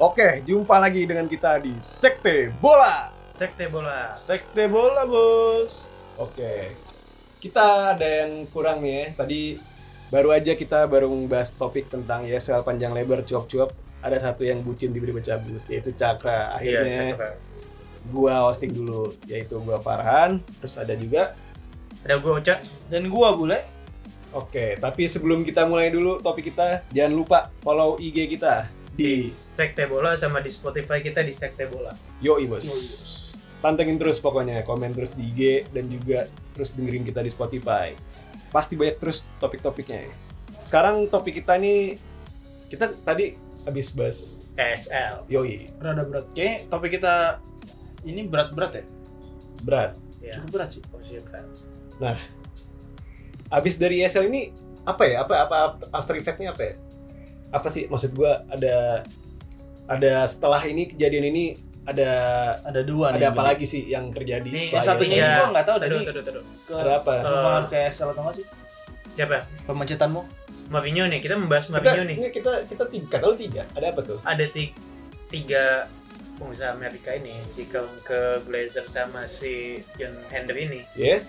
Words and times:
Oke, 0.00 0.40
jumpa 0.48 0.80
lagi 0.80 1.04
dengan 1.04 1.28
kita 1.28 1.60
di 1.60 1.76
Sekte 1.76 2.48
Bola. 2.56 3.12
Sekte 3.40 3.68
bola. 3.72 4.12
Sekte 4.12 4.68
Bola, 4.68 5.08
Bos. 5.08 5.88
Oke. 6.20 6.72
Kita 7.40 7.96
ada 7.96 8.04
yang 8.04 8.44
kurang 8.52 8.84
nih 8.84 8.92
ya. 8.96 9.04
Tadi 9.24 9.56
baru 10.12 10.36
aja 10.36 10.52
kita 10.52 10.84
baru 10.88 11.08
membahas 11.08 11.56
topik 11.56 11.88
tentang 11.88 12.28
YSL 12.28 12.64
panjang 12.64 12.92
lebar 12.92 13.24
cuap-cuap. 13.24 13.72
Ada 14.00 14.32
satu 14.32 14.42
yang 14.48 14.64
bucin 14.64 14.96
tiba-tiba 14.96 15.20
cabut, 15.20 15.60
yaitu 15.68 15.92
Cakra. 15.92 16.56
Iya, 16.56 16.80
Akhirnya 16.80 17.00
Cakra. 17.12 17.30
gua 18.08 18.34
hosting 18.48 18.72
dulu, 18.72 19.12
yaitu 19.28 19.60
gua 19.60 19.76
Farhan. 19.80 20.40
Terus 20.60 20.74
ada 20.80 20.96
juga 20.96 21.36
Ada 22.00 22.16
gue 22.16 22.32
Oca. 22.32 22.54
Dan 22.88 23.12
gua 23.12 23.36
bule. 23.36 23.60
Oke, 24.32 24.78
tapi 24.80 25.04
sebelum 25.04 25.44
kita 25.44 25.66
mulai 25.68 25.92
dulu 25.92 26.16
topik 26.22 26.54
kita, 26.54 26.86
jangan 26.94 27.12
lupa 27.12 27.38
follow 27.60 28.00
IG 28.00 28.30
kita 28.38 28.70
di 28.94 29.34
Sekte 29.34 29.90
bola 29.90 30.14
sama 30.14 30.38
di 30.38 30.48
Spotify 30.48 31.02
kita 31.02 31.20
di 31.20 31.34
Sekte 31.34 31.66
bola. 31.66 31.90
Yoi 32.22 32.46
Bos. 32.46 32.68
Pantengin 33.60 34.00
terus 34.00 34.16
pokoknya, 34.16 34.62
komen 34.64 34.96
terus 34.96 35.12
di 35.12 35.28
IG 35.34 35.68
dan 35.74 35.90
juga 35.90 36.30
terus 36.56 36.72
dengerin 36.72 37.04
kita 37.04 37.20
di 37.20 37.28
Spotify. 37.28 37.92
Pasti 38.54 38.78
banyak 38.78 38.96
terus 38.96 39.26
topik-topiknya. 39.42 40.08
Sekarang 40.64 41.10
topik 41.10 41.42
kita 41.42 41.58
nih 41.58 41.98
kita 42.70 42.94
tadi 43.02 43.34
habis 43.62 43.90
bahas 43.90 44.36
KSL. 44.52 45.24
Yoi, 45.26 45.68
Rada 45.76 46.02
berat. 46.02 46.26
Kayaknya 46.30 46.56
topik 46.66 46.90
kita 46.92 47.14
ini 48.02 48.24
berat-berat 48.24 48.72
ya? 48.74 48.84
berat. 49.60 49.92
Ya. 50.18 50.32
Cukup 50.34 50.50
berat 50.54 50.68
sih. 50.70 50.82
Oh, 50.86 51.00
siapa? 51.00 51.44
Habis 53.50 53.76
dari 53.76 54.00
ESL 54.00 54.24
ini 54.24 54.52
apa 54.82 55.02
ya? 55.04 55.20
Apa 55.20 55.34
apa 55.42 55.56
after 55.90 56.14
effect-nya 56.14 56.50
apa 56.50 56.62
ya? 56.62 56.74
Apa 57.50 57.66
sih 57.66 57.84
maksud 57.84 58.12
gua 58.12 58.46
ada 58.46 59.02
ada 59.84 60.12
setelah 60.24 60.62
ini 60.62 60.86
kejadian 60.88 61.28
ini 61.28 61.44
ada 61.82 62.10
Ada 62.62 62.80
dua 62.80 63.10
nih. 63.10 63.18
ada 63.18 63.26
apa 63.28 63.42
gede. 63.42 63.48
lagi 63.50 63.64
sih 63.66 63.82
yang 63.86 64.08
terjadi 64.10 64.46
Nih, 64.46 64.54
Yang 64.62 64.66
setelah 64.70 64.86
satunya 64.86 65.10
ESL? 65.10 65.20
ini 65.20 65.34
gua 65.34 65.48
nggak 65.50 65.64
tahu 65.66 65.76
nih. 65.76 65.88
Ke, 66.62 66.72
Ada 66.72 66.90
apa? 66.96 67.12
Pengaruh 67.18 67.66
ke 67.66 67.78
SL 67.90 68.08
atau 68.08 68.22
nggak 68.22 68.36
sih? 68.36 68.46
Siapa? 69.10 69.36
Pemencetanmu? 69.66 70.20
Mourinho 70.70 71.04
nih. 71.04 71.18
Kita 71.18 71.34
membahas 71.34 71.66
Mourinho 71.68 72.02
nih. 72.06 72.16
ini 72.16 72.28
kita 72.30 72.64
kita 72.64 72.84
tiga, 72.86 73.06
kata 73.12 73.24
lu 73.26 73.36
tiga. 73.36 73.62
Ada 73.74 73.86
apa 73.90 74.00
tuh? 74.00 74.18
Ada 74.22 74.44
ti- 74.46 74.72
tiga 75.26 75.90
pengusaha 76.38 76.72
Amerika 76.72 77.12
ini, 77.12 77.36
si 77.44 77.68
ke, 77.68 77.76
ke 78.00 78.40
Glazer 78.48 78.86
sama 78.86 79.28
si 79.28 79.76
John 79.94 80.16
Henry 80.30 80.64
ini. 80.64 80.80
Yes. 80.96 81.26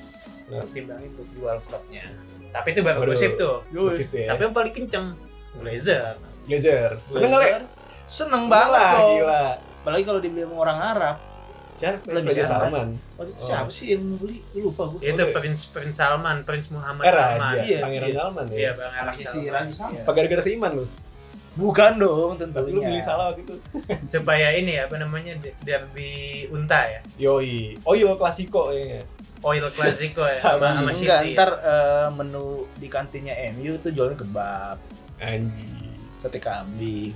Nah, 0.47 0.63
Timbang 0.69 1.01
itu 1.01 1.25
jual 1.35 1.59
klubnya. 1.65 2.07
Tapi 2.51 2.67
itu 2.71 2.79
baru 2.79 3.03
gosip 3.03 3.35
tuh. 3.35 3.59
gosip 3.69 4.07
ya. 4.11 4.31
Tapi 4.31 4.41
yang 4.45 4.55
paling 4.55 4.71
kenceng 4.71 5.17
Glazer. 5.57 6.15
Glazer. 6.45 6.95
Seneng 7.09 7.29
kali? 7.29 7.43
Glazer. 7.43 7.61
Seneng 8.07 8.43
banget 8.47 8.95
gila. 8.99 9.45
Apalagi 9.81 10.03
kalau 10.05 10.19
dibeli 10.19 10.45
sama 10.45 10.55
orang 10.59 10.79
Arab. 10.79 11.15
Siapa? 11.71 12.03
Lebih 12.07 12.31
Raja? 12.31 12.43
Salman. 12.43 12.87
Waktu 13.15 13.31
itu 13.31 13.37
Oh. 13.37 13.47
siapa 13.47 13.69
sih 13.69 13.85
yang 13.91 14.03
beli? 14.15 14.37
Lupa 14.53 14.83
gua. 14.85 14.99
Itu. 14.99 15.23
Prince 15.31 15.63
Prince 15.67 15.97
Salman, 15.97 16.37
Prince 16.41 16.67
Muhammad 16.69 17.03
Eh 17.03 17.11
Salman. 17.11 17.53
Iya, 17.57 17.77
Pangeran 17.79 18.07
iya. 18.07 18.15
Salman 18.15 18.45
ya. 18.45 18.57
Iya, 18.57 18.71
Bang 18.73 18.93
Anaknya 18.93 19.23
si 19.23 19.37
Salman. 19.39 19.53
Raja 19.53 19.73
Salman. 19.73 20.01
Apa 20.01 20.11
gara-gara 20.11 20.41
seiman 20.41 20.71
lu? 20.73 20.85
Bukan 21.51 21.91
dong 21.97 22.31
tentunya. 22.35 22.55
Tapi 22.57 22.69
lu 22.69 22.81
beli 22.81 23.01
salah 23.01 23.25
waktu 23.27 23.41
itu. 23.43 23.55
supaya 24.13 24.47
ini 24.51 24.73
apa 24.77 24.95
namanya 24.95 25.35
de- 25.35 25.51
derby 25.59 26.11
unta 26.47 26.79
ya 26.81 26.99
Yoi. 27.19 27.75
Oil 27.83 28.15
Klasiko 28.15 28.71
ya. 28.71 29.03
oil 29.41 29.65
clasico 29.67 30.21
ya 30.21 30.37
Sama 30.39 30.71
sama, 30.71 30.93
sama 30.93 30.93
Enggak, 30.93 31.19
ntar 31.33 31.49
eh, 31.59 32.07
menu 32.13 32.45
di 32.77 32.85
kantinnya 32.85 33.33
MU 33.51 33.73
tuh 33.75 33.89
jualnya 33.89 34.13
kebab, 34.15 34.77
Anjing. 35.17 35.97
sate 36.15 36.37
kambing, 36.37 37.09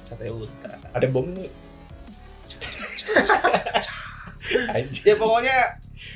sate 0.00 0.30
unta. 0.30 0.70
Ada 0.94 1.10
bom 1.10 1.26
nih. 1.28 1.50
Anjing. 4.70 5.04
ya 5.04 5.14
pokoknya 5.14 5.56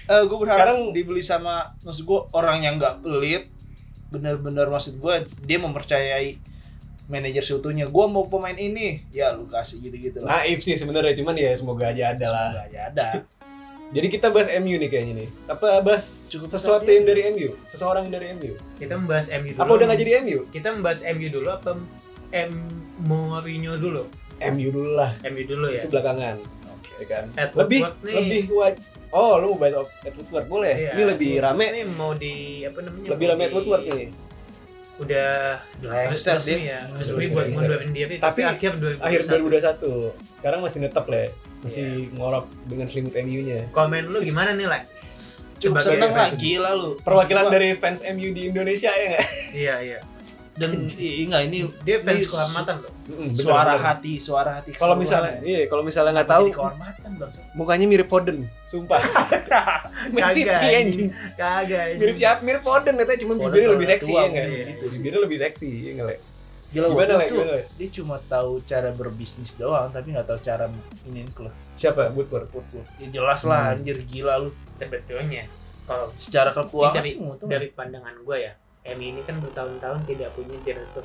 eh 0.05 0.23
gue 0.23 0.39
berharap 0.39 0.59
Sekarang- 0.63 0.93
dibeli 0.93 1.21
sama 1.21 1.55
maksud 1.81 2.03
gue 2.03 2.21
orang 2.33 2.59
yang 2.61 2.75
nggak 2.77 3.03
pelit 3.03 3.51
bener-bener 4.09 4.67
maksud 4.67 4.97
gue 4.97 5.15
dia 5.43 5.59
mempercayai 5.59 6.39
manajer 7.05 7.43
seutuhnya 7.43 7.85
gue 7.85 8.05
mau 8.07 8.25
pemain 8.25 8.55
ini 8.55 9.05
ya 9.11 9.33
lu 9.33 9.45
kasih 9.45 9.81
gitu-gitu 9.81 10.23
lah 10.23 10.41
Naif 10.41 10.61
sih 10.61 10.73
sebenarnya, 10.73 11.13
cuman 11.15 11.35
ya 11.35 11.51
semoga 11.53 11.85
aja 11.87 12.11
ada 12.11 12.27
lah. 12.27 12.49
Semoga 12.53 12.67
aja 12.67 12.81
ada 12.89 13.09
Jadi 13.93 14.09
kita 14.09 14.33
bahas 14.33 14.49
MU 14.57 14.73
nih 14.73 14.89
kayaknya 14.89 15.15
nih. 15.19 15.29
Apa 15.47 15.85
bahas 15.85 16.33
Cukup 16.33 16.49
sesuatu 16.49 16.89
yang 16.89 17.05
dari 17.05 17.29
MU? 17.29 17.53
Seseorang 17.63 18.09
yang 18.09 18.15
dari 18.15 18.33
MU? 18.33 18.57
kita 18.81 18.97
membahas 18.97 19.29
MU 19.31 19.53
dulu 19.53 19.61
Apa 19.61 19.71
udah 19.71 19.85
nggak 19.85 20.01
jadi 20.01 20.13
MU? 20.23 20.39
kita 20.49 20.69
membahas 20.73 21.01
MU 21.05 21.29
dulu 21.29 21.49
apa 21.51 21.71
M 22.33 22.53
Mourinho 22.99 23.77
dulu 23.77 24.09
MU 24.41 24.69
dulu 24.71 24.91
lah. 24.97 25.13
MU 25.23 25.43
dulu 25.45 25.67
ya 25.69 25.85
Itu 25.85 25.93
belakangan. 25.93 26.41
Oke 26.95 27.01
Ya 27.01 27.07
kan? 27.09 27.25
Edward 27.35 27.57
lebih 27.59 27.81
nih. 28.01 28.15
lebih 28.17 28.43
waj 28.53 28.77
Oh, 29.13 29.37
lu 29.37 29.53
mau 29.53 29.61
bahas 29.61 29.85
Edward 30.01 30.29
Ward 30.31 30.47
boleh. 30.49 30.73
Iya, 30.75 30.91
ini 30.91 31.03
lebih 31.05 31.31
Edward 31.35 31.53
rame. 31.53 31.67
Nih 31.71 31.85
mau 31.87 32.13
di 32.17 32.35
apa 32.65 32.79
namanya 32.81 33.09
Lebih 33.13 33.27
rame 33.29 33.43
Edward 33.45 33.67
Ward 33.69 33.85
nih. 33.87 34.09
udah 34.95 35.33
resmi 36.09 36.53
dia. 36.55 36.57
ya 36.63 36.81
resmi 36.95 37.27
buat 37.29 37.47
mundurin 37.51 37.91
diri 37.91 38.15
Tapi 38.17 38.41
tapi 38.41 38.41
akhir 38.47 38.73
2021 38.79 39.03
Akhir 39.03 39.21
2021. 39.27 40.39
Sekarang 40.39 40.61
masih 40.61 40.79
netep 40.81 41.05
lah. 41.05 41.19
ya. 41.19 41.29
Masih 41.61 41.85
Iya. 41.85 42.15
ngorok 42.15 42.45
dengan 42.65 42.87
selimut 42.87 43.15
MU-nya. 43.15 43.61
komen 43.71 44.03
lu 44.07 44.19
gimana 44.21 44.51
nih 44.53 44.69
cukup 45.59 45.79
Sebagai 45.79 45.95
seneng 45.95 46.13
lah 46.13 46.29
gila 46.35 46.71
lu 46.73 46.91
Perwakilan 46.99 47.45
dari 47.49 47.69
fans 47.73 48.01
MU 48.05 48.29
di 48.31 48.49
Indonesia 48.49 48.91
ya 48.91 49.07
nggak? 49.13 49.27
iya 49.55 49.75
iya 49.79 49.99
dan 50.53 50.85
enggak 50.85 51.43
ini 51.45 51.59
dia 51.81 51.97
fans 51.99 52.13
ini 52.15 52.27
kehormatan 52.27 52.77
loh 52.79 52.93
Mm, 53.03 53.29
bener, 53.29 53.35
suara 53.35 53.73
bener. 53.75 53.83
hati 53.83 54.13
suara 54.17 54.51
hati 54.57 54.71
Kalau 54.73 54.95
misalnya, 54.95 55.37
ya. 55.37 55.43
iya, 55.43 55.61
kalau 55.67 55.83
misalnya 55.83 56.13
nggak 56.15 56.31
tahu, 56.31 56.45
Jadi 56.47 56.55
kehormatan 56.55 57.11
bang 57.13 57.31
mukanya 57.53 57.87
mirip 57.87 58.07
Foden, 58.07 58.39
sumpah. 58.65 59.03
Kagak, 60.13 60.63
anjing. 60.63 61.09
kagak. 61.35 61.99
Mirip 61.99 62.17
siapa? 62.17 62.41
Mirip 62.41 62.63
Foden, 62.63 62.95
katanya 62.95 63.19
cuma 63.19 63.33
Foden 63.35 63.51
bibirnya 63.51 63.71
lebih 63.71 63.89
seksi 63.89 64.11
ya 64.13 64.25
nggak? 64.25 64.47
iya. 64.47 64.65
Gitu, 64.67 64.85
Bibirnya 64.95 65.21
lebih 65.21 65.39
seksi, 65.41 65.69
ya 65.69 65.91
nggak? 65.93 66.07
Le? 66.07 66.17
Gila, 66.73 66.87
Gimana, 66.89 67.13
itu 67.21 67.35
Gimana, 67.35 67.55
dia 67.77 67.89
cuma 67.93 68.17
tahu 68.23 68.53
cara 68.63 68.89
berbisnis 68.91 69.51
doang 69.55 69.91
tapi 69.91 70.09
nggak 70.09 70.25
tahu 70.25 70.39
cara 70.41 70.65
iniin 71.05 71.29
klub 71.29 71.53
Siapa? 71.75 72.09
Woodward. 72.09 72.49
ya 72.97 73.13
jelas 73.13 73.45
lah 73.45 73.61
Hmm. 73.67 73.73
anjir 73.77 73.99
gila 74.01 74.41
lu 74.41 74.49
sebetulnya 74.71 75.45
kalau 75.85 76.09
secara 76.17 76.49
klub 76.49 76.71
keuangan 76.71 76.97
dari, 76.97 77.11
dari 77.45 77.67
pandangan 77.69 78.15
gue 78.19 78.39
ya 78.41 78.53
MI 78.85 79.07
ini 79.09 79.21
kan 79.23 79.39
bertahun-tahun 79.39 80.01
tidak 80.05 80.31
punya 80.33 80.57
direktur 80.61 81.05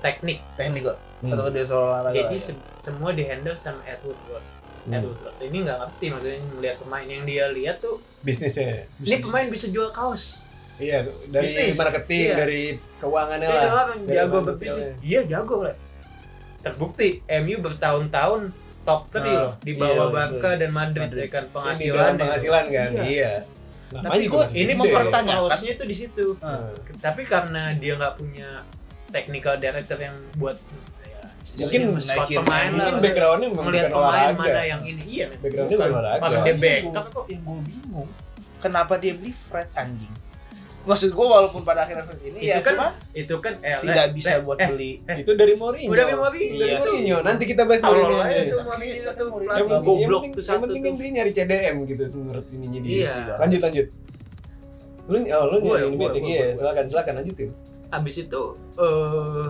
teknik 0.00 0.38
teknik 0.54 0.82
kok 0.84 0.98
Hmm. 1.16 1.32
atau 1.32 1.48
dia 1.48 1.64
soal 1.64 1.84
olahraga 1.88 2.12
jadi 2.14 2.36
ya. 2.36 2.44
se- 2.44 2.64
semua 2.76 3.10
dihandle 3.10 3.56
sama 3.56 3.80
Edward 3.82 4.20
Ward 4.26 4.44
Hmm. 4.84 4.92
Edward 4.94 5.18
Ward 5.18 5.36
ini 5.40 5.56
nggak 5.64 5.78
ngerti 5.78 6.06
maksudnya 6.10 6.40
melihat 6.50 6.76
pemain 6.78 7.06
yang 7.06 7.22
dia 7.24 7.44
lihat 7.48 7.76
tuh 7.78 7.96
Bisnisnya. 8.20 8.84
ini 9.00 9.16
pemain 9.18 9.48
bisa 9.48 9.66
jual 9.68 9.88
kaos 9.90 10.44
Iya, 10.74 11.06
dari 11.30 11.46
Bisnis. 11.46 11.78
marketing, 11.78 12.24
Iya. 12.24 12.34
dari 12.34 12.62
keuangannya 12.98 13.46
dia 13.46 13.60
lah. 13.62 13.86
Dari 13.94 14.10
jago 14.12 14.36
berbisnis 14.42 14.88
iya 15.00 15.20
jago 15.24 15.56
lah 15.62 15.76
terbukti 16.60 17.08
MU 17.26 17.56
bertahun-tahun 17.60 18.40
top 18.82 19.00
3 19.08 19.22
Ah, 19.22 19.32
loh 19.40 19.52
di 19.58 19.72
bawah 19.74 19.96
iya, 20.02 20.12
Barca 20.12 20.50
dan 20.54 20.70
Madrid, 20.70 21.08
Madrid. 21.08 21.22
ya 21.22 21.28
kan 21.30 21.44
Ini 21.44 21.52
penghasilan 21.54 22.12
penghasilan 22.18 22.64
kan, 22.66 22.90
Iya. 22.90 23.02
iya. 23.06 23.32
Tapi 23.96 24.18
juga 24.20 24.32
gua 24.32 24.42
masih 24.42 24.56
ini 24.56 24.64
gede. 24.64 24.74
mempertanya- 24.76 25.04
Pertanyaan. 25.04 25.42
Plusnya 25.44 25.70
itu 25.70 25.84
di 25.84 25.96
situ 25.96 26.26
Ah. 26.40 26.66
tapi 26.98 27.22
karena 27.24 27.62
dia 27.74 27.92
nggak 27.94 28.14
punya 28.14 28.48
technical 29.08 29.54
director 29.56 29.98
yang 29.98 30.16
buat 30.34 30.56
ya, 31.04 31.20
Mungkin 31.56 31.82
naikin- 31.96 32.38
pemain 32.40 32.66
lah 32.66 32.76
Mungkin 32.88 32.94
backgroundnya 33.00 33.48
memang 33.48 33.64
melihat 33.64 33.86
bukan 33.86 33.98
pemain 34.00 34.10
olahraga. 34.26 34.42
mana 34.42 34.62
yang 34.64 34.82
ini 34.82 35.02
iya. 35.04 35.26
Backgroundnya 35.32 35.76
Bukan. 35.76 35.90
olahraga. 35.92 36.20
pas 36.20 36.30
dia 36.32 36.42
Yang 36.44 36.58
backup 36.58 37.06
gua- 37.12 37.26
yang 37.28 37.42
gue 37.44 37.58
bingung 37.64 38.08
kenapa 38.58 38.94
dia 38.96 39.12
beli 39.12 39.32
Fred 39.32 39.68
anjing 39.74 40.14
maksud 40.84 41.10
gue 41.10 41.26
walaupun 41.26 41.60
pada 41.60 41.82
akhirnya 41.82 42.04
ini 42.20 42.36
Itu 42.36 42.46
ya 42.46 42.58
kan 42.60 42.72
cuma 42.72 42.88
itu 43.12 43.34
kan 43.38 43.52
eh, 43.58 43.80
tidak 43.80 44.04
Le- 44.04 44.12
bisa 44.12 44.34
Le- 44.34 44.42
buat 44.42 44.56
eh, 44.56 44.68
beli 44.68 44.90
eh. 45.02 45.16
Itu 45.20 45.32
dari 45.32 45.54
Mourinho. 45.54 45.88
Udah 45.88 46.04
dari 46.04 46.14
Mourinho. 46.14 46.54
Dari 46.54 46.70
Iya 46.70 46.78
sih. 46.78 47.00
Mourinho. 47.00 47.18
Nanti 47.20 47.44
kita 47.44 47.62
bahas 47.64 47.80
Mourinho 47.80 48.16
aja 48.16 48.28
aja. 48.28 48.42
tuh 48.44 48.58
Tapi 48.60 48.64
Mourinho 48.64 49.12
Mourinho 49.24 49.50
Yang 49.50 49.64
penting, 49.64 49.72
yang 49.74 49.80
goblok 49.80 50.20
penting, 50.20 50.30
tuh 50.30 50.38
yang 50.38 50.46
satu 50.46 50.62
penting 50.62 50.78
tuh. 50.78 50.86
kan 50.86 50.94
dia 50.94 51.08
nyari 51.10 51.30
CDM 51.32 51.76
gitu 51.84 52.02
menurut 52.18 52.46
ininya 52.50 52.80
dia. 52.80 52.96
Iya. 53.00 53.34
Lanjut 53.36 53.60
lanjut. 53.60 53.86
Lu 55.04 55.16
oh, 55.20 55.44
lu 55.46 55.56
nyari 55.58 55.76
ya, 55.76 55.86
ini 55.86 55.96
meeting 55.96 56.24
iya, 56.26 56.44
gua. 56.46 56.56
silakan 56.56 56.84
silakan 56.86 57.14
lanjutin. 57.18 57.50
Habis 57.86 58.14
itu 58.20 58.40
eh 58.74 59.46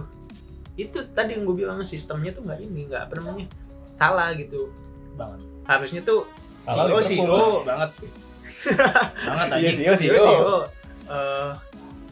itu 0.75 0.99
tadi 1.11 1.31
yang 1.33 1.43
gue 1.45 1.57
bilang 1.57 1.79
sistemnya 1.83 2.31
tuh 2.31 2.43
nggak 2.43 2.59
ini 2.61 2.91
nggak 2.91 3.07
apa 3.07 3.15
namanya 3.17 3.47
salah 3.95 4.35
gitu 4.35 4.67
banget 5.15 5.39
harusnya 5.65 6.03
tuh 6.03 6.27
Salah 6.61 6.99
CEO. 6.99 7.23
CEO 7.23 7.47
banget 7.63 7.91
sangat 9.25 9.47
Iya, 9.55 9.69
anjing 9.71 9.79
CEO, 9.95 9.95
CEO, 9.95 10.57
Eh, 11.05 11.51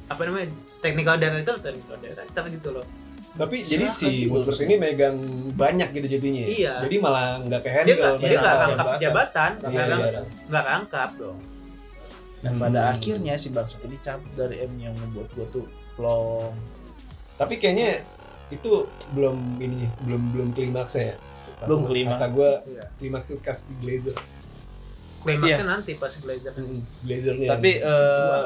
apa 0.04 0.20
namanya 0.22 0.48
technical 0.78 1.16
director 1.16 1.56
technical 1.58 1.96
director 1.96 2.44
gitu 2.46 2.68
loh 2.70 2.86
Tapi 3.32 3.64
jadi 3.64 3.88
si 3.88 4.28
juga 4.28 4.44
Woodward 4.44 4.60
ini 4.60 4.74
megang 4.76 5.16
banyak 5.56 5.88
gitu 5.90 6.06
jadinya. 6.10 6.44
Iya. 6.44 6.74
Jadi 6.84 6.96
malah 6.98 7.40
nggak 7.40 7.60
ke 7.60 7.68
dia 7.68 7.74
handle. 7.74 7.96
nggak 7.96 8.12
dia 8.20 8.28
nggak 8.28 8.52
Iya, 8.52 8.60
rangkap 8.60 8.76
jabatan. 8.76 9.00
jabatan 9.00 9.50
Iya, 9.72 9.82
nggak 9.82 9.98
iya. 10.04 10.20
nggak 10.46 10.64
rangkap 10.66 11.10
dong 11.16 11.38
Dan 12.38 12.52
pada 12.58 12.78
Hmm. 12.78 12.92
akhirnya 12.92 13.34
si 13.34 13.48
bangsat 13.48 13.80
ini 13.82 13.96
cabut 13.98 14.32
dari 14.34 14.56
M 14.60 14.72
yang 14.76 14.92
membuat 14.94 15.30
gua 15.32 15.46
tuh 15.48 15.64
plong. 15.94 16.52
Tapi 17.34 17.54
kayaknya 17.56 18.02
itu 18.50 18.84
belum 19.10 19.36
ini 19.58 19.86
belum 20.02 20.22
belum 20.30 20.48
klimaks 20.50 20.92
ya. 20.94 21.16
Belum 21.62 21.86
klimaks. 21.86 22.18
Kata 22.18 22.26
gue 22.28 22.50
iya. 22.68 22.84
klimaks 22.98 23.26
itu 23.26 23.38
kas 23.38 23.62
di 23.62 23.74
Glazer. 23.78 24.18
klimaksnya 25.22 25.64
nanti 25.64 25.94
pas 25.94 26.10
Glazer 26.12 26.52
Glazernya. 27.00 27.48
Tapi 27.48 27.70
yang- 27.72 27.86
eh 27.86 28.44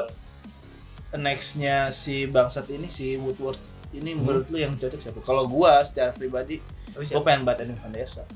nextnya 1.17 1.89
si 1.89 2.25
bangsat 2.25 2.69
ini 2.69 2.87
si 2.87 3.15
Woodward 3.15 3.57
ini 3.89 4.11
Hmm. 4.11 4.21
menurut 4.21 4.47
lu 4.47 4.57
yang 4.57 4.73
cocok 4.73 4.99
siapa? 4.99 5.19
Kalau 5.21 5.43
gua 5.45 5.79
secara 5.81 6.11
pribadi, 6.11 6.59
gua 6.93 7.21
pengen 7.21 7.43
banget 7.43 7.65
Edwin 7.65 7.79
Van 7.79 7.91
der 7.91 8.05
Sar. 8.05 8.27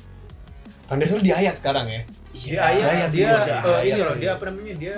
Van 0.85 0.97
der 0.97 1.05
Sar 1.05 1.19
di 1.19 1.29
Ajax 1.29 1.59
sekarang 1.59 1.87
ya. 1.87 2.01
dia 2.31 2.59
ayah 2.61 2.85
Ajax 2.89 3.09
dia 3.11 3.27
juga, 3.27 3.39
eh, 3.43 3.79
Ajax 3.83 3.91
ini 3.91 4.01
loh 4.01 4.15
dia 4.17 4.31
apa 4.31 4.43
namanya 4.45 4.73
dia 4.73 4.95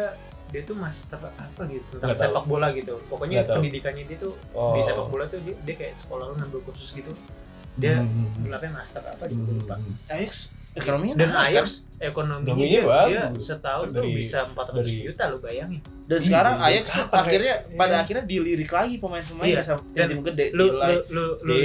dia 0.48 0.62
tuh 0.62 0.76
master 0.76 1.18
apa 1.18 1.62
gitu 1.66 1.98
tentang 1.98 2.10
tahu. 2.10 2.22
sepak 2.22 2.46
bola 2.46 2.68
gitu 2.72 2.94
pokoknya 3.08 3.42
tahu. 3.42 3.58
pendidikannya 3.58 4.06
dia 4.06 4.18
tuh 4.20 4.34
Oh. 4.54 4.72
di 4.72 4.82
sepak 4.82 5.08
bola 5.08 5.26
tuh 5.26 5.42
dia, 5.42 5.58
dia 5.60 5.76
kayak 5.76 5.98
sekolah 5.98 6.30
lu 6.30 6.38
ngambil 6.38 6.62
kursus 6.62 6.94
gitu 6.94 7.10
dia 7.74 7.98
Hmm. 7.98 8.30
gelarnya 8.40 8.70
master 8.72 9.02
apa 9.02 9.26
gitu 9.26 9.42
Hmm. 9.42 9.58
lupa 9.60 9.76
Ajax 10.08 10.54
ekonominya 10.74 11.16
dan 11.16 11.30
naik, 11.30 11.54
Ajax 11.54 11.68
ekonominya 11.98 12.50
Ekonominya 12.50 12.82
dia, 13.08 13.24
setahun 13.40 13.86
tuh 13.86 13.94
Dari- 13.96 14.14
bisa 14.14 14.38
400 14.46 14.74
dari- 14.76 15.04
juta 15.06 15.24
lu 15.28 15.38
bayangin 15.40 15.82
dan 16.04 16.18
Iya, 16.18 16.26
sekarang 16.26 16.56
dari 16.56 16.68
Ajax 16.68 16.84
tuh 16.84 16.96
kapan, 17.00 17.20
akhirnya 17.20 17.56
Rek? 17.56 17.78
pada 17.78 17.90
Iya. 17.90 18.02
akhirnya 18.02 18.24
dilirik 18.26 18.72
lagi 18.72 18.96
pemain-pemain 18.98 19.48
Iya, 19.48 19.62
sama 19.62 19.82
dan 19.92 20.06
tim 20.08 20.20
gede 20.22 20.46
lu 20.52 20.66
lu 20.74 20.96
lu 21.10 21.24
lu 21.42 21.56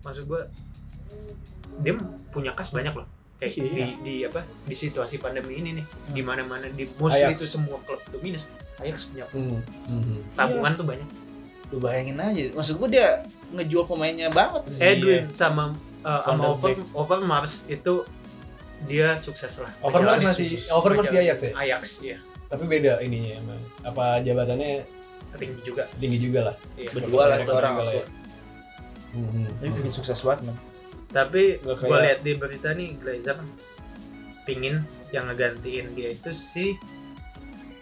maksud 0.00 0.24
gua 0.24 0.42
dia 1.78 1.92
punya 2.30 2.52
kas 2.52 2.70
banyak 2.70 2.92
loh 2.92 3.06
kayak 3.36 3.52
Iya. 3.52 3.64
di 3.64 3.84
di 4.00 4.14
apa 4.22 4.40
di 4.62 4.74
situasi 4.74 5.16
pandemi 5.16 5.56
ini 5.56 5.70
nih 5.74 5.84
Hmm. 5.84 6.12
di 6.12 6.22
mana 6.22 6.42
mana 6.42 6.68
di 6.68 6.84
mostly 6.94 7.20
Ajax. 7.22 7.36
itu 7.36 7.46
semua 7.50 7.80
klub 7.80 8.00
tuh 8.04 8.20
minus 8.20 8.44
Ajax 8.76 9.04
punya 9.06 9.24
Hmm. 9.28 9.60
Hmm. 9.86 10.20
tabungan 10.32 10.72
tuh 10.74 10.86
banyak 10.86 11.08
Lu 11.70 11.78
bayangin 11.78 12.18
aja, 12.18 12.50
maksud 12.50 12.76
gua 12.76 12.90
dia 12.90 13.22
ngejual 13.48 13.86
pemainnya 13.86 14.26
banget. 14.28 14.66
Iya. 14.74 14.90
Edwin 14.90 15.22
sama 15.30 15.70
uh, 16.02 16.18
sama 16.20 16.50
Over 16.50 16.74
Beek. 16.74 16.82
Overmars 16.90 17.62
itu 17.64 18.02
dia 18.82 19.16
sukses 19.16 19.52
lah 19.58 19.72
Overmars 19.80 20.22
masih 20.22 20.56
sukses. 20.56 20.70
Overmars 20.70 21.06
di. 21.06 21.18
Ajax 21.18 21.38
ya? 21.42 21.52
Ajax 21.54 21.82
ya 22.00 22.16
Tapi 22.46 22.64
beda 22.64 22.98
ininya 22.98 23.32
emang. 23.36 23.60
Apa 23.82 24.18
jabatannya 24.20 24.82
tinggi 25.32 25.60
juga 25.62 25.86
tinggi 25.96 26.18
juga 26.18 26.40
lah. 26.50 26.56
iya. 26.74 26.90
Berdua 26.90 27.22
lah 27.28 27.36
itu 27.38 27.52
orang 27.52 27.74
lah 27.76 27.86
aku. 27.86 27.94
ya. 27.94 28.04
Hmm. 29.10 29.46
Tapi 29.52 29.68
bikin 29.72 29.92
sukses 29.92 30.18
banget 30.20 30.40
man. 30.46 30.56
tapi 31.10 31.42
kayak- 31.58 32.02
lihat 32.02 32.20
di 32.20 32.32
berita 32.34 32.70
nih 32.70 32.94
Glazer 32.96 33.38
pingin 34.42 34.82
yang 35.10 35.26
ngegantiin 35.26 35.90
dia 35.92 36.10
itu 36.10 36.30
si 36.30 36.78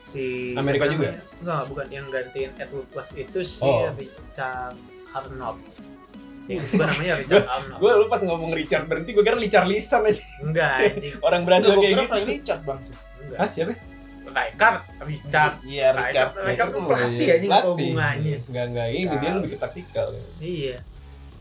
si 0.03 0.57
Amerika 0.57 0.89
juga? 0.89 1.13
Enggak, 1.39 1.63
bukan 1.69 1.87
yang 1.89 2.07
gantiin 2.09 2.51
Edward 2.55 2.89
Woodward 2.89 3.09
itu 3.15 3.41
si 3.45 3.61
Oh. 3.63 3.93
Richard 3.93 4.77
Arnold. 5.13 5.61
Si 6.49 6.57
gua 6.73 6.87
namanya 6.87 7.15
Richard 7.17 7.45
Arnold. 7.47 7.79
Gue 7.79 7.93
lupa 7.95 8.15
ngomong 8.19 8.51
Richard 8.51 8.85
berhenti, 8.87 9.11
gue 9.13 9.21
kira 9.21 9.37
Richard 9.37 9.67
Lisan 9.67 10.01
aja. 10.03 10.25
Enggak 10.41 10.73
anjing. 10.83 11.15
Orang 11.21 11.43
Brazil 11.45 11.69
Gua 11.69 11.77
kayak 11.77 11.91
kira 11.91 12.01
gitu. 12.01 12.11
Frank 12.11 12.27
Richard 12.27 12.61
bang. 12.63 12.79
Enggak. 13.19 13.39
Hah, 13.39 13.49
siapa? 13.51 13.73
Rijkaard, 14.29 14.79
Richard. 15.03 15.55
Iya 15.63 15.87
Richard. 15.91 16.31
Rijkaard, 16.31 16.47
Rijkaard 16.47 16.71
tuh 16.71 16.79
Oh, 16.79 16.87
pelatih 16.87 17.17
iya. 17.19 17.35
anjing 17.35 17.51
apa 17.51 17.57
Pelatih. 17.59 17.71
hubungannya. 17.71 18.37
Enggak, 18.43 18.65
enggak 18.67 18.89
ini 18.91 19.15
dia 19.15 19.31
lebih 19.35 19.51
ke 19.51 19.59
taktikal. 19.59 20.07
Iya. 20.39 20.77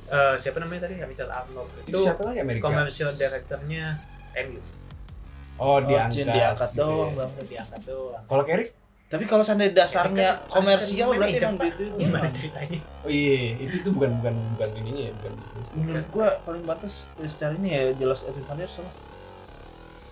Eh, 0.07 0.35
siapa 0.37 0.57
namanya 0.57 0.81
tadi? 0.81 0.93
Richard 0.97 1.31
Arnold. 1.33 1.69
Itu 1.77 1.87
Itu 1.87 1.97
siapa 2.01 2.21
lagi 2.23 2.39
Amerika? 2.39 2.63
commercial 2.65 3.11
directornya 3.11 3.85
MU. 4.41 4.59
Oh, 5.57 5.65
Oh, 5.67 5.77
diangkat. 5.81 6.25
Diangkat 6.27 6.69
gitu 6.71 6.79
doang 6.79 7.09
ya. 7.09 7.17
bang. 7.17 7.31
Diangkat 7.45 7.81
doang. 7.83 8.23
Kalau 8.23 8.43
Carrick? 8.43 8.69
Tapi 9.07 9.23
kalau 9.23 9.39
seandainya 9.39 9.71
dasarnya 9.73 10.43
Kan 10.43 10.51
komersial 10.51 11.15
berarti 11.15 11.39
emang 11.39 11.55
gitu. 11.63 11.83
Gimana 11.95 12.27
ceritanya? 12.27 12.79
Oh 13.01 13.09
iya, 13.09 13.55
itu 13.55 13.75
itu 13.79 13.89
bukan 13.89 14.19
bukan 14.19 14.35
bukan 14.59 14.69
ininya 14.75 15.03
ya, 15.07 15.11
bukan 15.15 15.31
bisnis. 15.39 15.67
Menurut 15.71 16.07
gua 16.11 16.27
paling 16.43 16.63
batas 16.67 17.07
ya 17.15 17.27
secara 17.27 17.55
ini 17.55 17.69
ya 17.71 17.83
jelas 17.95 18.27
der 18.27 18.67
Sar. 18.67 18.83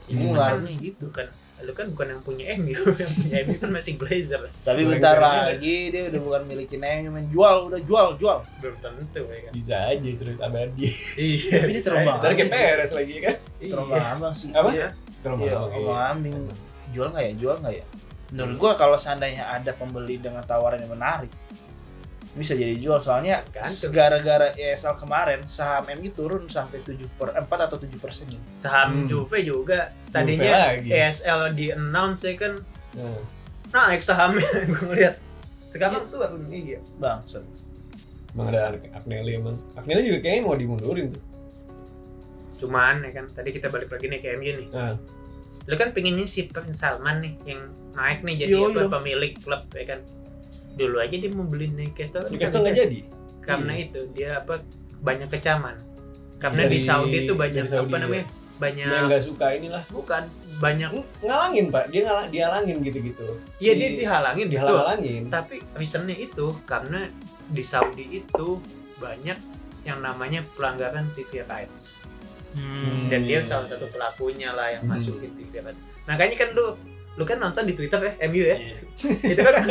Ini 0.07 0.21
Hmm. 0.21 0.31
ngelarangnya 0.31 0.74
gitu. 0.80 1.12
Bukan 1.12 1.27
lu 1.56 1.71
kan 1.71 1.88
bukan 1.88 2.07
yang 2.12 2.21
punya 2.21 2.45
MU, 2.56 2.71
yang 3.01 3.12
punya 3.12 3.36
MU 3.44 3.56
kan 3.57 3.69
masih 3.71 3.94
Glazer. 3.95 4.42
Tapi 4.62 4.81
bentar 4.86 5.15
Sar. 5.19 5.24
lagi 5.51 5.75
dia 5.89 6.03
udah 6.07 6.21
bukan 6.24 6.42
milikin 6.47 6.80
MU 6.80 7.09
main 7.12 7.27
jual 7.27 7.56
udah 7.68 7.81
jual 7.83 8.07
jual. 8.15 8.38
Belum 8.63 8.75
tentu 8.80 9.24
ya 9.27 9.39
kan. 9.44 9.51
Bisa 9.51 9.75
aja 9.92 10.09
terus 10.15 10.39
abadi. 10.39 10.88
Iya. 11.19 11.51
Tapi 11.63 11.71
dia 11.74 11.83
terombang. 11.83 12.18
Ntar 12.24 12.31
kayak 12.31 12.47
Peres 12.47 12.92
lagi 12.95 13.15
kan? 13.19 13.36
Terombang 13.59 14.03
ambang 14.07 14.31
sih. 14.31 14.56
Apa? 14.56 14.69
Iya. 14.71 14.88
Terombang 15.19 15.47
Iya, 15.51 15.56
abang. 15.68 16.47
Jual 16.95 17.07
nggak 17.12 17.24
ya? 17.27 17.33
Jual 17.36 17.57
nggak 17.59 17.75
ya? 17.75 17.86
Menurut 18.27 18.56
gua 18.56 18.72
kalau 18.74 18.95
seandainya 18.95 19.45
ada 19.45 19.69
pembeli 19.72 20.18
dengan 20.18 20.42
tawaran 20.42 20.77
yang 20.77 20.92
menarik, 20.92 21.30
bisa 22.33 22.51
jadi 22.51 22.75
jual. 22.75 22.98
Soalnya 22.98 23.45
gara-gara 23.89 24.51
ESL 24.51 24.98
kemarin 24.98 25.45
saham 25.45 25.86
MU 25.94 26.10
turun 26.10 26.44
sampai 26.45 26.81
7 26.81 27.06
per 27.12 27.31
4 27.31 27.45
atau 27.45 27.77
7 27.77 27.95
persen. 27.95 28.27
Saham 28.56 29.04
Hmm. 29.04 29.07
Juve 29.07 29.39
juga 29.39 29.94
Juve 30.04 30.12
tadinya 30.12 30.74
lagi. 30.74 30.89
ESL 30.89 31.42
di 31.51 31.66
announce 31.69 32.24
ya 32.24 32.33
kan 32.36 32.54
Nah, 32.95 33.19
naik 33.68 34.01
sahamnya 34.01 34.48
gue 34.69 34.81
ngeliat 34.86 35.16
sekarang 35.68 36.07
tuh 36.07 36.16
baru 36.18 36.39
iya 36.48 36.80
Bangset. 36.95 37.44
emang 38.31 38.48
ada 38.48 38.71
Agnelli 38.71 39.36
emang. 39.36 39.60
Agnelli 39.75 40.07
juga 40.07 40.19
kayaknya 40.21 40.42
mau 40.42 40.56
dimundurin 40.56 41.12
tuh. 41.12 41.24
cuman 42.56 43.04
ya 43.04 43.12
kan 43.12 43.28
tadi 43.28 43.51
kita 43.51 43.68
balik 43.68 43.92
lagi 43.92 44.07
nih 44.07 44.19
ke 44.19 44.28
MU 44.33 44.51
nih 44.56 44.68
Nah, 44.71 44.95
lu 45.66 45.76
kan 45.76 45.90
pengennya 45.92 46.26
si 46.26 46.46
Prince 46.46 46.78
Salman 46.78 47.20
nih 47.20 47.34
yang 47.48 47.62
naik 47.92 48.22
nih 48.22 48.36
jadi 48.40 48.52
Yoi 48.52 48.70
apa, 48.70 48.80
dong. 48.80 48.92
pemilik 48.94 49.34
klub 49.38 49.64
ya 49.72 49.84
kan 49.88 50.00
dulu 50.76 50.98
aja 51.00 51.16
dia 51.16 51.32
mau 51.32 51.44
beli 51.44 51.68
Newcastle 51.70 52.28
Newcastle 52.28 52.62
nggak 52.62 52.76
jadi. 52.78 53.00
karena 53.42 53.72
Iya. 53.72 53.84
itu 53.84 54.00
dia 54.12 54.30
apa 54.38 54.62
banyak 55.00 55.30
kecaman 55.30 55.76
karena 56.38 56.62
Dari- 56.62 56.72
di 56.72 56.80
Saudi 56.80 57.18
itu 57.22 57.34
banyak 57.34 57.66
Saudi, 57.66 57.88
apa 57.88 57.96
ya. 57.96 58.02
namanya 58.04 58.26
banyak 58.56 58.86
Dia 58.86 59.00
nggak 59.04 59.24
suka 59.24 59.46
inilah. 59.52 59.84
bukan 59.90 60.24
banyak 60.56 60.88
Ngalangin 61.20 61.66
pak, 61.68 61.92
dia 61.92 62.02
ngalang, 62.02 62.28
dihalangin 62.30 62.78
gitu-gitu. 62.80 63.28
Iya 63.58 63.72
Si- 63.72 63.78
dia 63.78 63.90
dihalangin 63.98 64.46
betul 64.46 64.54
dihalang-halangin. 64.56 65.24
tapi 65.28 65.56
reasonnya 65.74 66.16
itu 66.16 66.46
karena 66.64 67.12
di 67.46 67.60
Saudi 67.62 68.06
itu 68.14 68.48
banyak 68.96 69.36
yang 69.84 70.00
namanya 70.00 70.42
pelanggaran 70.52 71.12
TV 71.12 71.44
rights 71.44 72.02
Hmm. 72.56 73.12
dan 73.12 73.19
dia 73.22 73.40
salah 73.42 73.68
satu 73.68 73.86
pelakunya 73.86 74.50
lah 74.50 74.68
yang 74.69 74.81
Hmm. 74.81 74.96
masukin 74.96 75.31
TV 75.34 75.60
rights 75.60 75.84
makanya 76.04 76.35
kan 76.38 76.50
lu 76.52 76.66
lu 77.16 77.24
kan 77.24 77.38
nonton 77.38 77.64
di 77.64 77.71
Twitter 77.71 77.95
ya 78.02 78.12
MU 78.26 78.44
ya? 78.44 78.56
Iya. 78.56 78.76
itu 79.31 79.40
kan 79.42 79.54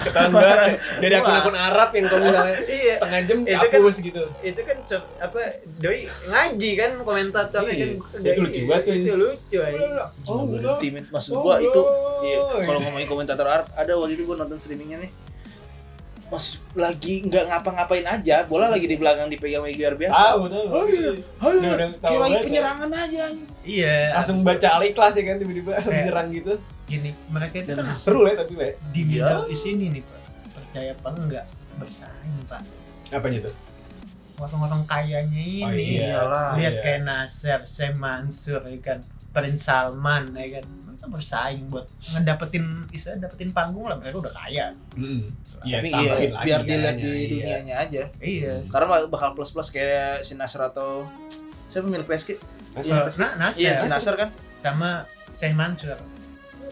Ketahuan 0.00 0.32
banget 0.32 0.76
dari 0.98 1.14
akun-akun 1.14 1.56
Arab 1.56 1.88
yang 1.92 2.04
kalau 2.06 2.24
misalnya 2.24 2.56
iya. 2.78 2.92
setengah 2.92 3.20
jam 3.22 3.38
Itu 3.42 3.56
kan- 3.58 3.70
kapus 3.72 3.96
gitu. 4.00 4.24
itu 4.40 4.60
kan 4.60 4.76
so- 4.82 5.08
apa 5.18 5.40
doi 5.78 6.00
ngaji 6.26 6.70
kan 6.74 6.90
komentatornya 7.00 7.72
Iya. 7.72 7.86
kan 7.96 8.20
Itu 8.20 8.40
lucu 8.42 8.60
banget 8.64 8.82
tuh, 8.82 8.94
itu 8.96 9.12
lucu 9.14 9.58
aja 9.58 10.04
Oh, 10.26 10.44
tim 10.78 10.92
maksud 11.00 11.32
Oh, 11.32 11.42
gua 11.42 11.56
itu 11.58 11.80
iya, 12.22 12.38
kalau 12.60 12.80
ngomongin 12.80 13.08
komentator 13.08 13.46
Arab 13.46 13.66
ada 13.72 13.92
waktu 13.94 14.12
itu 14.14 14.24
gua 14.24 14.36
nonton 14.36 14.56
streamingnya 14.56 14.98
nih 15.00 15.10
Mas 16.30 16.44
lagi 16.72 17.22
nggak 17.22 17.44
ngapa-ngapain 17.44 18.06
aja, 18.06 18.46
bola 18.46 18.66
lagi 18.66 18.86
di 18.86 18.94
belakang 18.94 19.26
dipegang 19.26 19.60
Wegiar 19.60 19.94
biasa. 19.94 20.14
Tahu 20.30 20.46
tahu. 20.46 20.64
Oh 20.70 20.86
iya, 20.86 21.10
udah 21.74 21.88
tahu 21.92 22.06
kayak 22.06 22.20
lagi 22.20 22.30
banget. 22.32 22.46
penyerangan 22.46 22.90
aja 22.92 23.18
anjing. 23.26 23.48
iya 23.60 23.96
Langsung 24.14 24.38
baca 24.40 24.68
al 24.70 24.82
ikhlas 24.84 25.12
ya 25.12 25.24
kan 25.24 25.36
tiba-tiba 25.36 25.70
menyerang 25.84 26.28
gitu. 26.30 26.54
itu 26.54 26.54
gini 26.88 27.10
mereka 27.26 27.54
itu 27.56 27.70
kan 27.72 27.86
Seru 27.96 28.24
ya 28.24 28.34
tapi 28.36 28.52
le. 28.54 28.78
di 28.88 29.00
Iya. 29.04 29.26
Middle 29.26 29.46
East 29.46 29.64
ini 29.64 29.86
nih 29.90 30.02
pak 30.02 30.20
percaya 30.52 30.90
apa 30.92 31.08
enggak 31.12 31.44
bersaing 31.76 32.34
pak 32.46 32.62
Apanya 33.10 33.38
tuh? 33.44 33.54
orang-orang 34.36 34.82
kayanya 34.84 35.36
ini 35.36 35.60
Oh, 35.60 35.72
iya. 35.72 36.02
Iyalah. 36.14 36.48
lihat 36.56 36.72
iya. 36.72 36.82
kayak 36.82 37.00
Nasser, 37.02 37.60
Syekh 37.62 37.94
Mansur, 37.94 38.62
ya 38.64 38.78
kan, 38.80 38.98
Prince 39.28 39.62
Salman, 39.62 40.32
ya 40.32 40.56
kan, 40.56 40.64
mereka 41.00 41.16
bersaing 41.16 41.64
buat 41.72 41.88
ngedapetin, 42.12 42.64
bisa 42.92 43.16
dapetin 43.16 43.56
panggung 43.56 43.88
lah, 43.88 43.96
mereka 43.96 44.20
udah 44.20 44.34
kaya. 44.36 44.76
Hmm. 44.92 45.32
Iya, 45.64 45.80
Tapi 45.80 45.88
iya, 45.88 45.96
tambahin 45.96 46.30
lagi 46.32 46.44
biar 46.44 46.60
dilihat 46.60 46.94
di 46.96 47.08
iya. 47.08 47.28
dunianya 47.32 47.74
aja. 47.80 48.02
Iya. 48.20 48.54
Karena 48.68 49.08
bakal 49.08 49.32
plus-plus 49.32 49.72
kayak 49.72 50.20
si 50.20 50.36
Nasr 50.36 50.60
atau 50.68 51.08
siapa 51.72 51.88
pemilik 51.88 52.04
PSG? 52.04 52.36
Nah, 52.76 53.08
nah, 53.08 53.30
Nasser 53.48 53.64
Iya, 53.64 53.72
si 53.80 53.88
Nasr 53.88 54.14
kan. 54.20 54.28
sama 54.60 55.08
Syekh 55.32 55.56
Mansur, 55.56 55.96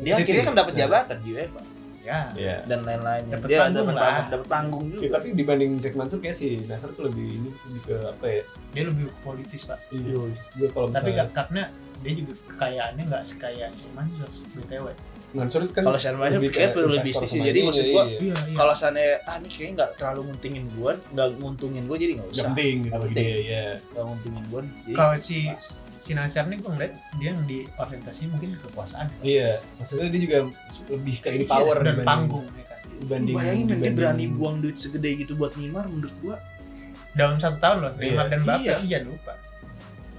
Dia 0.04 0.12
City. 0.20 0.37
akhirnya 0.37 0.44
kan 0.44 0.56
dapat 0.61 0.73
Nah. 0.76 0.80
jabatan 0.85 1.16
di 1.25 1.28
UEFA 1.32 1.61
ya. 2.08 2.20
Iya. 2.34 2.56
dan 2.64 2.80
lain-lainnya. 2.82 3.34
Dapet 3.36 3.48
Dia 3.48 3.58
panggung 3.60 3.86
dapat 3.86 3.94
lah. 3.94 4.24
dapat 4.26 4.48
panggung 4.48 4.84
Ya, 4.84 4.92
juga. 4.94 5.06
tapi 5.14 5.26
dibanding 5.32 5.70
Jack 5.76 5.94
Mansur 5.94 6.18
kayak 6.18 6.34
si 6.34 6.48
Nasr 6.64 6.88
tuh 6.90 7.04
lebih 7.04 7.28
ini 7.28 7.48
lebih 7.52 7.82
ke 7.84 7.96
apa 8.02 8.24
ya? 8.26 8.42
Dia 8.70 8.82
lebih 8.86 9.04
politis 9.20 9.62
pak. 9.62 9.78
Iya. 9.90 10.16
Gue 10.54 10.68
kalau 10.70 10.88
Tapi 10.88 11.10
gak, 11.12 11.28
karena 11.30 11.62
dia 11.98 12.12
juga 12.14 12.30
kekayaannya 12.46 13.04
nggak 13.04 13.24
sekaya 13.26 13.66
si 13.74 13.90
Mansur 13.90 14.30
BTW 14.54 14.86
Mansur 15.28 15.66
kan 15.66 15.82
Kalau 15.82 15.98
Sean 15.98 16.14
Mansur 16.14 16.38
lebih 16.38 16.50
kayak 16.54 16.72
lebih 16.78 17.10
sih. 17.12 17.42
Jadi 17.42 17.58
Iya, 17.58 17.66
maksud 17.66 17.86
gua, 17.90 18.04
iya. 18.06 18.18
iya 18.22 18.34
iya 18.38 18.54
kalau 18.54 18.70
seandainya 18.72 19.14
ah 19.26 19.34
ini 19.36 19.48
kayaknya 19.48 19.72
nggak 19.74 19.90
terlalu 19.98 20.20
nguntungin 20.24 20.64
gua 20.72 20.92
nggak 21.10 21.28
nguntungin 21.36 21.82
gua 21.84 21.96
jadi 21.98 22.12
nggak 22.14 22.28
Nggak 22.30 22.38
usah 22.38 22.48
penting 22.48 22.76
gitu 22.80 22.94
bagi 22.94 23.02
penting. 23.10 23.26
dia 23.26 23.38
ya 23.42 23.64
nggak 23.90 24.04
nguntungin 24.06 24.44
gua 24.46 24.60
jadi 24.62 24.94
kalau 24.94 25.14
si 25.18 25.38
pas. 25.50 25.66
Si 25.99 26.12
Nasir 26.12 26.45
nih 26.45 26.57
gue 26.57 26.71
ngeliat 26.71 26.93
dia 27.14 27.28
yang 27.28 27.43
di 27.43 27.59
orientasinya 27.73 28.28
mungkin 28.33 28.55
kekuasaan 28.61 29.07
iya 29.21 29.59
maksudnya 29.76 30.09
dia 30.09 30.21
juga 30.21 30.38
lebih 30.88 31.14
ke 31.17 31.28
ini 31.31 31.38
Iya, 31.40 31.50
power 31.50 31.76
dan 31.76 31.85
dibanding- 31.93 32.07
panggung 32.07 32.47
ya 32.49 32.64
kan. 32.64 32.78
dibanding 32.97 33.35
bayangin 33.35 33.55
men, 33.61 33.69
dia 33.69 33.75
dibanding- 33.85 33.97
berani 33.97 34.25
buang 34.31 34.57
duit 34.59 34.76
segede 34.76 35.11
gitu 35.17 35.33
buat 35.35 35.52
Neymar 35.52 35.85
menurut 35.87 36.14
gua 36.19 36.37
dalam 37.12 37.37
satu 37.37 37.57
tahun 37.57 37.78
loh 37.81 37.93
Iya. 37.93 38.00
Neymar 38.00 38.26
dan 38.28 38.40
Mbappe 38.40 38.62
Iya. 38.64 38.76
jangan 38.88 39.07
lupa 39.09 39.33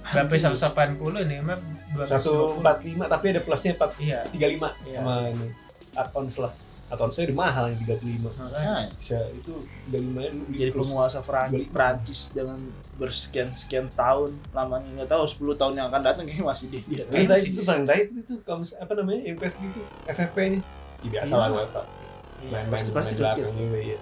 Mbappe 0.02 0.34
Anjing. 0.34 0.54
180 0.54 1.20
Neymar 1.24 1.58
220 1.90 2.08
satu 2.08 2.32
empat 2.56 2.76
lima 2.82 3.04
tapi 3.06 3.24
ada 3.28 3.40
plusnya 3.40 3.72
empat 3.72 3.90
iya 3.98 4.18
tiga 4.28 4.46
lima 4.46 4.68
Iya. 4.82 4.98
sama 4.98 5.14
ini 5.28 5.46
Atons 5.92 6.36
lah 6.36 6.52
Atonsnya 6.90 7.22
udah 7.24 7.38
mahal 7.38 7.64
yang 7.66 7.78
tiga 7.78 7.94
puluh 7.96 8.12
lima 8.12 8.30
makanya 8.32 8.66
Nah, 8.66 8.84
bisa 8.92 9.18
itu 9.30 9.52
tiga 9.84 9.98
lima 10.00 10.18
nya 10.20 10.30
dulu 10.30 10.44
beli 10.44 10.58
jadi 10.58 10.70
penguasa 10.72 11.18
Balik. 11.20 11.68
Prancis 11.70 12.20
dengan 12.30 12.58
bersekian 12.96 13.48
sekian 13.52 13.86
tahun 13.90 14.30
lamanya 14.50 14.88
nggak 14.98 15.08
tahu 15.08 15.24
10 15.24 15.56
tahun 15.56 15.72
yang 15.74 15.86
akan 15.88 16.02
datang 16.02 16.24
kayaknya 16.24 16.44
masih 16.44 16.66
dia 16.68 16.82
dia 16.84 17.04
Iya 17.06 17.24
tadi 17.26 17.40
sih. 17.40 17.50
itu 17.50 17.62
paling 17.62 17.84
tadi 17.84 18.00
itu, 18.04 18.12
itu 18.20 18.34
mis- 18.52 18.76
apa 18.76 18.92
namanya 18.92 19.20
yang 19.22 19.36
PSG 19.36 19.62
itu 19.64 19.80
FFP 20.04 20.36
nya 20.48 20.60
ya, 21.00 21.08
biasa 21.10 21.32
lah 21.32 21.46
Iya. 21.46 21.56
UEFA 21.56 21.82
Iya. 21.82 22.50
main-main 22.50 22.68
pasti- 22.70 22.92
pasti 22.92 23.12
main 23.12 23.20
belakang 23.20 23.54
juga 23.54 23.78
ya 23.80 23.98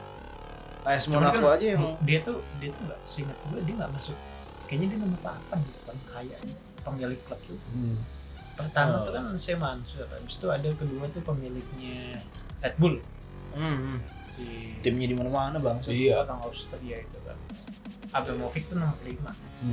AS 0.81 1.05
Monaco 1.07 1.39
kan 1.45 1.55
aja 1.55 1.67
yang 1.69 1.83
dia 2.01 2.19
tuh 2.23 2.39
dia 2.57 2.69
tuh 2.71 2.81
nggak 2.83 3.01
seingat 3.05 3.37
gue 3.45 3.61
dia 3.61 3.75
nggak 3.77 3.91
masuk 3.93 4.17
kayaknya 4.65 4.87
dia 4.89 4.99
nomor 4.99 5.19
8 5.21 5.61
gitu 5.61 5.81
kan 5.85 5.97
kaya 6.09 6.37
pemilik 6.81 7.21
klub 7.23 7.41
tuh 7.45 7.59
hmm. 7.69 7.97
Pertama 8.59 8.93
Oh. 8.93 9.07
tuh 9.07 9.13
kan 9.15 9.25
saya 9.39 9.57
Mansur 9.57 10.05
habis 10.05 10.35
itu 10.35 10.47
ada 10.49 10.69
kedua 10.75 11.05
tuh 11.09 11.23
pemiliknya 11.23 12.19
Red 12.59 12.75
Bull. 12.75 12.99
Hmm, 13.55 13.79
hmm. 13.79 13.99
si 14.29 14.45
timnya 14.81 15.07
di 15.07 15.15
mana-mana 15.15 15.57
bang? 15.57 15.79
Iya. 15.85 16.21
orang 16.21 16.43
Austria 16.43 16.99
itu 16.99 17.19
kan. 17.23 17.39
Abramovich 18.09 18.65
tuh 18.65 18.81
nomor 18.81 18.97
5 19.05 19.21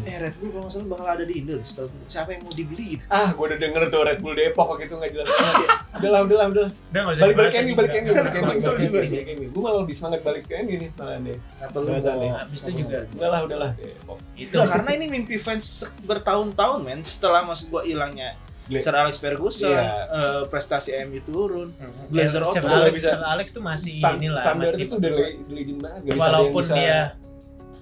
eh 0.04 0.18
Red 0.20 0.36
Bull 0.42 0.50
kalau 0.50 0.68
nggak 0.68 0.74
salah 0.76 0.88
bakal 0.92 1.08
ada 1.08 1.24
di 1.24 1.40
Indo 1.40 1.56
gue. 1.56 1.88
siapa 2.10 2.36
yang 2.36 2.44
mau 2.44 2.52
dibeli 2.52 2.98
gitu 2.98 3.06
ah 3.08 3.32
gue 3.32 3.46
udah 3.48 3.56
denger 3.56 3.82
tuh 3.88 4.02
Red 4.04 4.20
Bull 4.20 4.36
Depok 4.36 4.66
kok 4.68 4.80
itu 4.82 4.92
nggak 4.92 5.12
jelas 5.14 5.28
banget. 5.30 5.70
Udahlah 5.96 6.20
udahlah 6.20 6.46
udahlah 6.52 6.72
udah 6.92 7.04
usah 7.08 7.22
balik 7.24 7.36
balik 7.38 7.54
lagi, 7.54 7.72
balik 7.72 7.92
MU 7.96 8.12
balik 8.12 8.32
nggak- 8.36 8.92
balik 8.92 9.28
MU 9.32 9.48
gue 9.48 9.62
malah 9.64 9.80
lebih 9.80 9.96
semangat 9.96 10.20
balik 10.20 10.44
ke 10.44 10.54
MU 10.60 10.76
nih 10.76 10.90
malah 10.92 11.18
nih. 11.22 11.38
Atau 11.64 11.80
lu. 11.80 11.90
Habis 11.96 12.60
itu 12.60 12.72
juga 12.76 12.98
udahlah 13.08 13.40
udahlah 13.48 13.70
Depok. 13.72 14.18
Itu. 14.36 14.56
Karena 14.60 14.90
ini 14.92 15.06
mimpi 15.08 15.36
fans 15.38 15.66
bertahun-tahun 16.04 16.80
men. 16.84 17.00
Setelah 17.08 17.48
maksud 17.48 17.72
gua 17.72 17.88
hilangnya 17.88 18.36
Sir 18.68 18.92
Alex 18.92 19.16
Ferguson 19.16 19.70
Iya. 19.70 19.92
eh, 20.08 20.42
prestasi 20.46 20.98
MU 21.04 21.22
turun 21.22 21.70
Hmm. 21.72 22.10
Glazer 22.10 22.42
Sir 22.48 22.62
Otto 22.62 22.68
Alex, 22.68 22.94
bisa- 22.96 23.22
Alex 23.22 23.48
tuh 23.52 23.62
masih 23.62 23.94
Stan- 23.96 24.18
inilah 24.18 24.42
standar 24.42 24.66
masih 24.68 24.84
itu 24.84 24.94
udah 24.96 25.12
le- 25.12 25.38
legend 25.48 25.80
banget 25.80 26.02
gak 26.04 26.18
walaupun 26.18 26.64
bisa 26.64 26.74
dia 26.74 27.00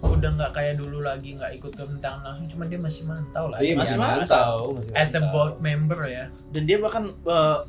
udah 0.04 0.30
nggak 0.36 0.52
kayak 0.52 0.74
dulu 0.76 1.00
lagi 1.00 1.30
nggak 1.34 1.52
ikut 1.56 1.72
ke 1.72 1.84
langsung 2.04 2.48
cuma 2.50 2.64
dia 2.66 2.76
masih 2.76 3.04
mantau 3.06 3.48
lah 3.48 3.58
iya 3.58 3.72
masih 3.74 3.96
Masih 3.96 4.20
mantau 4.20 4.56
masih 4.76 4.92
as 4.94 5.12
a 5.14 5.22
board 5.26 5.56
member 5.58 6.00
ya 6.04 6.28
dan 6.52 6.62
dia 6.64 6.78
bahkan 6.78 7.08
eh, 7.08 7.60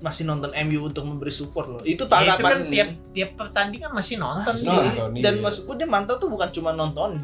masih 0.00 0.24
nonton 0.24 0.50
MU 0.64 0.80
untuk 0.82 1.04
memberi 1.04 1.30
support 1.30 1.68
loh 1.68 1.82
itu 1.82 2.02
Ya, 2.02 2.02
itu 2.02 2.04
kan 2.08 2.10
tanggapan 2.34 2.58
tiap 2.66 2.88
tiap 3.12 3.30
pertandingan 3.36 3.92
masih 3.92 4.16
nonton 4.16 4.48
Masih. 4.48 4.64
sih 4.64 4.72
Nonton, 4.74 5.08
iya. 5.12 5.22
dan 5.22 5.34
maksud 5.38 5.62
dia 5.70 5.86
mantau 5.86 6.16
tuh 6.16 6.26
bukan 6.26 6.48
cuma 6.50 6.72
nonton 6.72 7.20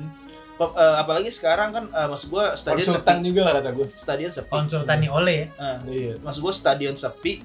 Eh, 0.58 0.96
apalagi 0.98 1.30
sekarang 1.30 1.70
kan 1.70 1.84
eh, 1.86 2.08
maksud 2.10 2.34
gua 2.34 2.58
stadion 2.58 2.90
konsultan 2.90 3.22
sepi. 3.22 3.26
juga 3.30 3.40
lah 3.46 3.52
kata 3.62 3.70
gue 3.78 3.86
stadion 3.94 4.30
sepi. 4.34 4.50
Konsultani 4.50 5.06
oleh 5.06 5.36
ya? 5.38 5.46
Eh, 5.54 5.78
iya. 5.94 6.14
maksud 6.18 6.40
gua 6.42 6.54
stadion 6.54 6.98
sepi. 6.98 7.38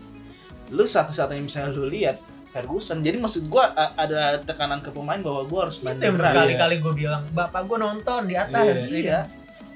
Lu 0.74 0.82
satu-satunya 0.90 1.46
misalnya 1.46 1.78
lu 1.78 1.86
lihat 1.94 2.18
Ferguson. 2.50 3.06
Jadi 3.06 3.22
maksud 3.22 3.46
gua 3.54 3.70
ada 3.94 4.42
tekanan 4.42 4.82
ke 4.82 4.90
pemain 4.90 5.22
bahwa 5.22 5.46
gua 5.46 5.60
harus 5.70 5.78
main 5.86 6.02
itu 6.02 6.10
berkali-kali 6.10 6.82
gue 6.82 6.94
bilang 6.94 7.22
bapak 7.38 7.70
gue 7.70 7.78
nonton 7.78 8.26
di 8.26 8.34
atas. 8.34 8.90
Iya. 8.90 8.98
iya. 8.98 9.20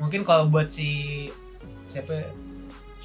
Mungkin 0.02 0.26
kalau 0.26 0.50
buat 0.50 0.74
si 0.74 1.30
siapa 1.86 2.26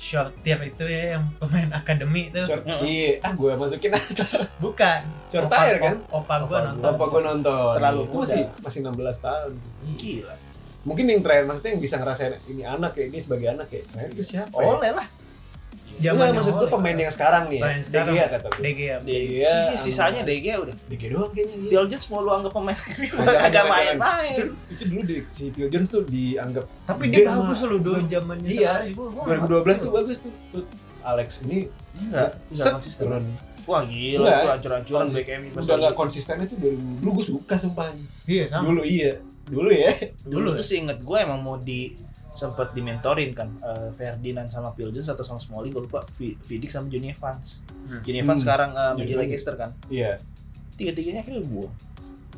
Shortir 0.03 0.59
itu 0.67 0.83
ya 0.83 1.15
yang 1.15 1.25
pemain 1.39 1.71
akademi 1.71 2.27
itu. 2.27 2.43
Short 2.43 2.67
iya. 2.83 3.23
Ah 3.23 3.31
gue 3.39 3.55
masukin 3.55 3.95
aja. 3.95 4.27
Bukan. 4.59 5.01
Short 5.31 5.47
Opa- 5.47 5.63
tire 5.63 5.79
kan 5.79 5.97
opa 6.11 6.35
gue 6.43 6.59
Opa 6.59 6.67
nonton. 6.67 6.83
Bapak 6.83 7.07
gue 7.07 7.21
nonton. 7.23 7.73
Terlalu 7.79 8.01
itu 8.11 8.17
masih 8.19 8.43
masih 8.59 8.79
16 8.83 8.99
tahun. 9.23 9.53
Gila. 9.95 10.35
Mungkin 10.83 11.05
yang 11.07 11.23
terakhir 11.23 11.47
maksudnya 11.47 11.71
yang 11.79 11.83
bisa 11.87 11.95
ngerasain 12.03 12.35
ini 12.51 12.67
anak 12.67 12.99
ya 12.99 13.05
ini 13.07 13.19
sebagai 13.23 13.55
anak 13.55 13.71
ya. 13.71 13.83
Nah 13.95 14.03
itu 14.11 14.23
siapa 14.27 14.57
ya? 14.59 14.67
oleh 14.67 14.91
lah 14.91 15.07
Enggak, 16.05 16.35
maksud 16.35 16.55
gue 16.55 16.69
pemain 16.69 16.97
yang 16.97 17.09
sekarang 17.09 17.45
nih 17.47 17.57
ya. 17.57 17.65
Pemain. 17.65 17.81
DG 17.85 18.09
ya 18.13 18.27
kata 18.29 18.47
gue 18.49 18.61
DG 18.61 18.81
ya 18.83 18.97
DG 18.99 19.31
Sih, 19.39 19.45
ya 19.45 19.77
sisanya 19.77 20.21
DG 20.23 20.47
udah. 20.57 20.75
DG 20.87 21.03
doang 21.09 21.31
kayaknya 21.31 21.55
iya. 21.57 21.71
Phil 21.71 21.85
Jones 21.87 22.07
mau 22.09 22.21
lu 22.21 22.31
anggap 22.33 22.53
pemain. 22.53 22.77
Jangan, 23.49 23.71
main-main. 23.73 24.33
itu, 24.33 24.43
itu 24.69 24.83
dulu 24.87 25.03
di, 25.03 25.17
si 25.29 25.45
Phil 25.49 25.69
Jones 25.69 25.89
tuh 25.89 26.03
dianggap 26.05 26.65
tapi 26.83 27.03
Dia 27.07 27.23
dia 27.23 27.31
bagus 27.31 27.59
loh 27.63 27.79
dulu 27.79 27.99
zamannya 28.05 28.49
Iya. 28.49 28.73
Sarri. 28.77 28.91
Gua- 28.93 29.11
gua 29.13 29.23
nggak 29.25 29.39
2012 29.71 29.79
tuh 29.79 29.91
bagus 29.93 30.17
tuh, 30.19 30.33
tuh 30.51 30.65
Alex 31.03 31.29
ini 31.43 31.59
enggak 31.95 32.31
konsisten. 32.51 33.03
Turun. 33.05 33.25
Wah 33.63 33.83
gila 33.85 34.27
tuh 34.27 34.51
hancur-hancuran 34.51 35.07
pas 35.07 35.63
udah 35.63 35.77
nggak 35.77 35.89
lagi. 35.89 36.01
konsisten 36.01 36.35
itu 36.41 36.55
dari 36.57 36.75
dulu. 36.75 37.09
Gue 37.13 37.25
suka 37.29 37.55
sumpah. 37.55 37.95
Iya 38.25 38.45
sama. 38.49 38.67
Dulu 38.67 38.83
iya. 38.83 39.23
Dulu 39.45 39.69
ya. 39.69 39.91
Dulu 40.23 40.35
Dulu 40.41 40.49
tuh 40.55 40.65
sih 40.65 40.79
inget 40.79 40.99
gue 40.99 41.15
emang 41.17 41.39
mau 41.39 41.55
di 41.57 41.95
sempet 42.33 42.73
dimentorin 42.73 43.33
kan 43.33 43.53
eh, 43.59 43.89
Ferdinand 43.93 44.49
sama 44.49 44.73
Phil 44.73 44.89
Jones 44.89 45.07
atau 45.07 45.21
sama 45.21 45.37
Smalling 45.37 45.69
gue 45.71 45.85
lupa 45.85 46.01
Vi- 46.13 46.37
Vidic 46.39 46.69
sama 46.69 46.89
Johnny 46.89 47.11
Evans. 47.11 47.61
Hmm. 47.85 48.01
Johnny 48.01 48.19
Evans 48.19 48.39
Hmm. 48.39 48.45
sekarang 48.45 48.71
eh, 48.71 48.81
Johnny 48.91 49.01
menjadi. 49.07 49.29
Leicester 49.29 49.55
kan? 49.55 49.71
Iya. 49.87 50.13
Tiga-tiganya 50.73 51.21
akhirnya 51.21 51.45
buang 51.45 51.73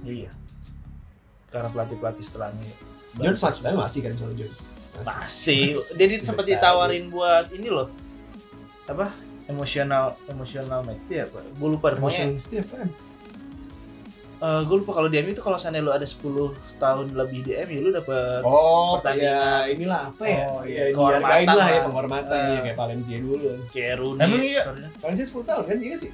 iya. 0.05 0.31
Karena 1.49 1.69
pelatih-pelatih 1.69 2.21
setelahnya. 2.21 2.67
Jones 3.15 3.39
masih 3.39 3.63
masih 3.73 4.01
kan 4.03 4.13
soal 4.15 4.35
Jones. 4.35 4.59
Masih. 4.97 5.79
Dia 5.95 6.07
di- 6.09 6.19
sempat 6.19 6.45
ditawarin 6.45 7.07
buat 7.07 7.51
ini 7.51 7.67
loh. 7.67 7.87
Apa? 8.85 9.15
Emosional 9.45 10.19
emosional 10.27 10.83
match. 10.83 11.07
Dia 11.07 11.25
apa 11.25 11.39
gue 11.39 11.69
lupa 11.69 11.91
deh, 11.91 11.97
pokoknya 11.97 12.27
Emotion 12.27 12.29
setiap 12.37 12.67
kan 14.47 14.63
gue 14.63 14.77
lupa 14.77 14.93
kalau 14.93 15.09
di 15.09 15.17
MU 15.19 15.31
itu 15.31 15.41
kalau 15.41 15.57
seandainya 15.57 15.85
lu 15.85 15.93
ada 15.93 16.05
10 16.05 16.21
tahun 16.77 17.07
lebih 17.13 17.41
di 17.43 17.53
MU 17.65 17.79
lu 17.81 17.91
dapet 17.91 18.41
oh 18.43 18.99
Pertandingan. 18.99 19.25
ya 19.25 19.41
inilah 19.67 20.01
apa 20.07 20.25
ya? 20.25 20.39
Oh, 20.47 20.61
ya 20.63 20.69
iya. 20.69 20.85
dihargain 20.91 21.49
lah 21.51 21.67
ya 21.67 21.81
penghormatan 21.83 22.37
Eh. 22.37 22.49
ya 22.51 22.61
kayak 22.63 22.77
Valencia 22.77 23.17
dulu 23.19 23.51
kayak 23.69 23.95
Rooney 23.99 24.23
Emang 24.23 24.43
iya? 24.43 24.63
Valencia 24.99 25.25
10 25.27 25.45
tahun 25.45 25.63
kan 25.65 25.77
iya 25.81 25.97
sih? 25.97 26.11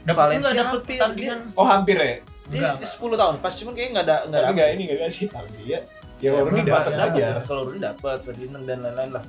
Dapat 0.00 0.16
Valencia 0.20 0.42
nggak 0.42 0.58
dapat 0.60 0.80
pertandingan. 0.84 1.38
oh 1.54 1.66
hampir 1.66 1.96
ya? 1.96 2.14
Dia 2.50 2.58
Enggak, 2.74 2.90
10 2.90 3.14
tahun 3.16 3.34
pas 3.38 3.52
cuman 3.54 3.72
kayaknya 3.72 3.90
nggak 3.92 4.04
ada 4.04 4.16
nggak 4.20 4.26
tapi 4.26 4.42
ada 4.42 4.50
enggak 4.50 4.68
ini 4.72 4.82
enggak 4.88 5.10
sih? 5.10 5.26
Tapi 5.26 5.48
dia 5.60 5.78
ya 6.20 6.28
kalau 6.30 6.44
Rooney 6.46 6.62
dapat 6.62 6.92
ya? 6.92 7.04
aja 7.06 7.28
kalau 7.48 7.62
Rooney 7.64 7.80
dapat 7.80 8.18
Ferdinand 8.20 8.64
dan 8.64 8.78
lain-lain 8.80 9.10
lah. 9.12 9.24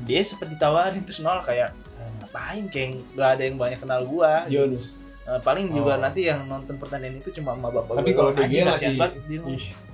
Dia 0.00 0.20
sempat 0.22 0.48
ditawarin 0.48 1.02
terus 1.02 1.18
nol 1.18 1.38
kayak 1.40 1.70
"Eh, 1.94 2.10
ngapain 2.18 2.64
kayak 2.66 2.88
nggak 3.12 3.28
ada 3.30 3.42
yang 3.44 3.56
banyak 3.56 3.78
kenal 3.78 4.02
gua. 4.02 4.46
Jones 4.46 4.97
Eh, 5.28 5.40
paling 5.44 5.68
juga 5.68 5.92
Oh. 5.94 6.00
nanti 6.00 6.24
yang 6.24 6.40
nonton 6.48 6.80
pertandingan 6.80 7.20
itu 7.20 7.28
cuma 7.36 7.52
sama 7.52 7.68
bapak 7.68 8.00
tapi 8.00 8.16
kalau. 8.16 8.32
DG 8.32 8.64
masih 8.64 8.96
banget 8.96 9.20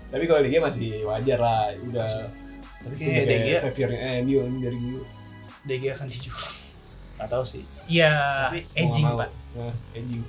tapi 0.06 0.24
kalau 0.30 0.40
DG 0.46 0.54
masih 0.62 1.02
wajar 1.02 1.38
lah 1.42 1.74
udah 1.82 2.06
tapi 2.86 2.94
udah 2.94 2.98
kayak 3.02 3.26
DG 3.26 3.42
kayak 3.42 3.60
Xaviernya 3.66 3.98
eh 3.98 4.16
ini 4.22 4.32
dari 4.62 4.78
dulu 4.78 5.02
DG 5.66 5.82
akan 5.90 6.06
dijual. 6.06 6.50
Nggak 7.14 7.28
tahu 7.30 7.44
sih. 7.46 7.62
Iya 7.86 8.14
Tapi 8.46 8.60
edging 8.74 9.06
pak. 9.08 9.30
nah 9.54 9.74
edging 9.90 10.22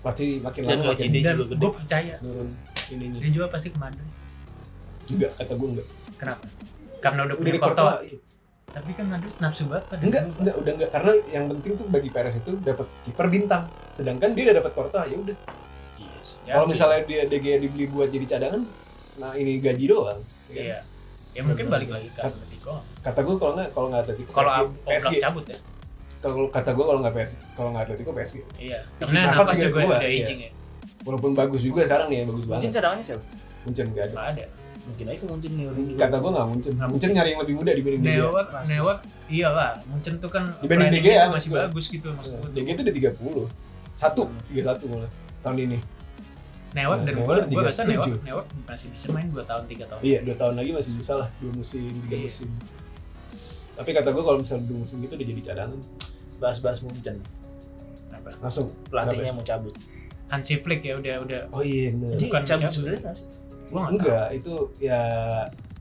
pasti 0.00 0.26
makin 0.40 0.60
Dan 0.64 0.76
lama 0.80 0.90
makin 0.90 1.06
juga 1.06 1.22
dan 1.22 1.36
gede. 1.36 1.54
gue 1.54 1.70
percaya. 1.70 2.14
Ininya. 2.90 3.18
Dia 3.22 3.30
jual 3.30 3.48
pasti 3.52 3.68
ke 3.70 3.78
Madrid 3.78 4.08
enggak 5.10 5.30
kata 5.38 5.52
gue 5.54 5.68
enggak. 5.74 5.86
Kenapa? 6.18 6.44
Karena 6.98 7.20
udah 7.22 7.34
udah 7.34 7.36
punya 7.38 7.54
di 7.54 7.60
Courtois 7.60 7.98
iya. 8.02 8.18
Tapi 8.70 8.90
kan 8.94 9.06
Madrid 9.10 9.34
nafsu 9.42 9.66
banget 9.66 9.84
pada 9.90 10.00
enggak 10.06 10.22
enggak 10.38 10.56
udah 10.62 10.72
enggak. 10.78 10.90
Karena 10.94 11.12
yang 11.34 11.44
penting 11.50 11.72
tuh 11.74 11.86
bagi 11.90 12.10
Perez 12.14 12.34
itu 12.38 12.52
dapat 12.62 12.86
kiper 13.02 13.26
bintang. 13.26 13.66
Sedangkan 13.90 14.30
dia 14.34 14.42
udah 14.50 14.56
dapat 14.62 14.72
Courtois 14.78 15.06
ya 15.10 15.18
udah. 15.18 15.36
Yes. 16.20 16.36
kalau 16.44 16.68
misalnya 16.68 17.00
dia 17.08 17.24
DG 17.24 17.46
dibeli 17.64 17.88
buat 17.88 18.12
jadi 18.12 18.36
cadangan 18.36 18.60
nah 19.24 19.32
ini 19.36 19.56
gaji 19.56 19.84
doang 19.88 20.04
ya 20.12 20.12
kan? 20.12 20.20
iya. 20.52 20.78
Ya 21.30 21.40
mungkin 21.46 21.70
balik 21.70 21.88
lagi 21.88 22.10
ke 22.10 22.20
Atletico. 22.20 22.82
kata 23.00 23.20
gue 23.22 23.36
kalau 23.40 23.52
nggak 23.56 23.68
kalau 23.72 23.86
nggak 23.88 24.02
Atletico 24.04 24.30
kalau 24.36 24.52
PSG, 24.84 25.14
cabut 25.22 25.46
ya? 25.48 25.58
Kalau 26.20 26.52
kata 26.52 26.70
gue 26.76 26.84
kalau 26.84 27.00
nggak 27.00 27.14
PSG 27.16 27.34
kalau 27.56 27.68
nggak 27.72 27.84
Atletico 27.88 28.10
PSG 28.12 28.36
iya. 28.60 28.80
Karena 29.00 29.32
nafas 29.32 29.48
juga 29.56 29.64
juga 29.72 29.80
udah 29.96 30.02
iya. 30.04 30.26
aging 30.28 30.40
ya. 30.44 30.50
Walaupun 31.08 31.32
bagus 31.32 31.62
juga 31.64 31.80
sekarang 31.88 32.08
nih 32.12 32.18
bagus 32.28 32.44
mungkin 32.44 32.60
banget. 32.68 32.76
cadangannya 32.76 33.04
siapa 33.08 33.24
Munchen 33.64 33.86
nggak 33.96 34.04
ada. 34.04 34.12
Nggak 34.12 34.28
ada 34.28 34.44
mungkin 34.82 35.04
aja 35.06 35.22
mungkin 35.24 35.50
nih 35.52 35.64
orang 35.66 35.82
kata 35.94 36.16
gue 36.16 36.30
nggak 36.30 36.46
Munchen 36.46 36.72
Nggak 36.74 36.88
Munchen 36.88 37.10
nyari 37.10 37.28
yang 37.28 37.40
lebih 37.40 37.54
muda 37.54 37.70
dibanding 37.72 38.02
DG 38.02 38.16
Newak 38.16 38.46
pasti. 38.48 38.68
Newak 38.70 38.98
iyalah 39.28 39.70
Munchen 39.84 40.14
tuh 40.16 40.30
kan 40.30 40.44
Dibanding 40.58 40.90
DG 40.92 41.06
ya, 41.08 41.24
masih 41.26 41.48
gua. 41.48 41.58
bagus 41.64 41.84
gitu 41.86 42.08
maksud 42.08 42.32
gue 42.34 42.50
DG 42.54 42.68
itu 42.68 42.82
udah 42.82 42.94
30 42.94 43.96
satu 43.96 44.22
tiga 44.46 44.62
satu 44.66 44.84
malah 44.86 45.10
tahun 45.40 45.56
ini 45.62 45.78
Newak 46.70 46.98
dan 47.02 47.12
Newak 47.14 47.26
gue 47.44 47.52
gue 47.52 47.64
rasa 47.64 47.82
Newak 47.82 48.06
37. 48.08 48.24
Newak 48.24 48.44
masih 48.64 48.86
bisa 48.88 49.06
main 49.10 49.26
2 49.26 49.42
tahun 49.42 49.62
3 49.64 49.90
tahun 49.90 50.00
iya 50.00 50.18
dua 50.20 50.36
tahun 50.36 50.54
lagi 50.54 50.70
masih 50.70 50.92
bisa 50.94 51.12
lah 51.14 51.28
dua 51.36 51.52
musim 51.52 51.82
tiga 52.00 52.14
Iya. 52.14 52.24
musim 52.24 52.48
Tapi 53.72 53.90
kata 53.90 54.08
gue 54.08 54.22
kalau 54.22 54.38
misalnya 54.38 54.64
udah 54.66 54.78
musim 54.78 54.96
gitu 55.00 55.12
udah 55.14 55.26
jadi 55.26 55.42
cadangan 55.42 55.78
bahas-bahas 56.36 56.78
Munchen 56.80 57.16
Apa? 58.10 58.30
langsung. 58.38 58.68
pelatihnya 58.86 59.30
mau 59.30 59.42
cabut 59.42 59.72
Hansi 60.28 60.56
Flick 60.56 60.80
ya 60.80 60.94
udah 60.94 61.14
udah 61.20 61.40
Oh 61.50 61.60
iya 61.60 61.90
bener. 61.90 62.14
jadi 62.14 62.24
Bukan 62.24 62.42
cabut 62.44 62.62
cabut. 62.62 62.72
sebenarnya 62.72 63.12
gua 63.70 63.80
tahu. 63.80 63.90
Enggak, 63.92 64.26
itu 64.32 64.52
ya 64.78 65.00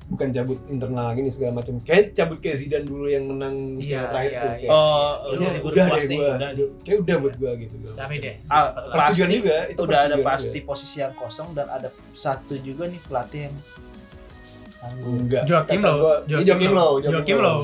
bukan 0.06 0.28
cabut 0.32 0.58
internal 0.66 1.14
gini 1.14 1.30
segala 1.30 1.52
macam. 1.56 1.78
Kayak 1.82 2.14
cabut 2.14 2.38
kayak 2.38 2.58
Zidane 2.58 2.82
dulu 2.82 3.06
yang 3.06 3.26
menang 3.26 3.78
Iya, 3.78 4.10
terakhir 4.10 4.32
iya, 4.32 4.40
tuh. 4.40 4.50
iya. 4.50 4.58
Kayak, 4.60 4.72
oh 4.72 5.12
kayaknya 5.20 5.50
udah 5.60 5.62
udah 5.62 5.86
deh 5.86 6.08
gua. 6.10 6.30
udah 6.32 6.50
Kayak 6.82 6.98
udah 7.00 7.16
buat 7.20 7.36
gua 7.36 7.52
gitu. 7.56 7.76
gua. 7.80 7.94
capek 7.94 8.18
deh 8.20 8.36
Ah, 8.48 8.66
pasti 8.92 9.22
juga, 9.32 9.58
itu 9.68 9.80
udah 9.80 10.00
ada 10.04 10.16
pasti 10.20 10.50
juga. 10.56 10.68
posisi 10.68 10.98
yang 10.98 11.14
kosang 11.14 11.50
dan 11.52 11.68
ada 11.68 11.88
satu 12.12 12.54
juga 12.58 12.84
nih 12.86 13.00
pelatih 13.02 13.42
yang 13.46 13.56
Enggak. 15.02 15.44
Joachim 15.44 15.78
Kata 15.78 15.90
Low. 15.90 16.00
gua- 16.00 16.20
Iya, 16.26 16.36
Joachim 16.48 16.72
Low, 16.72 16.92
Joachim 16.98 17.38
Low. 17.38 17.58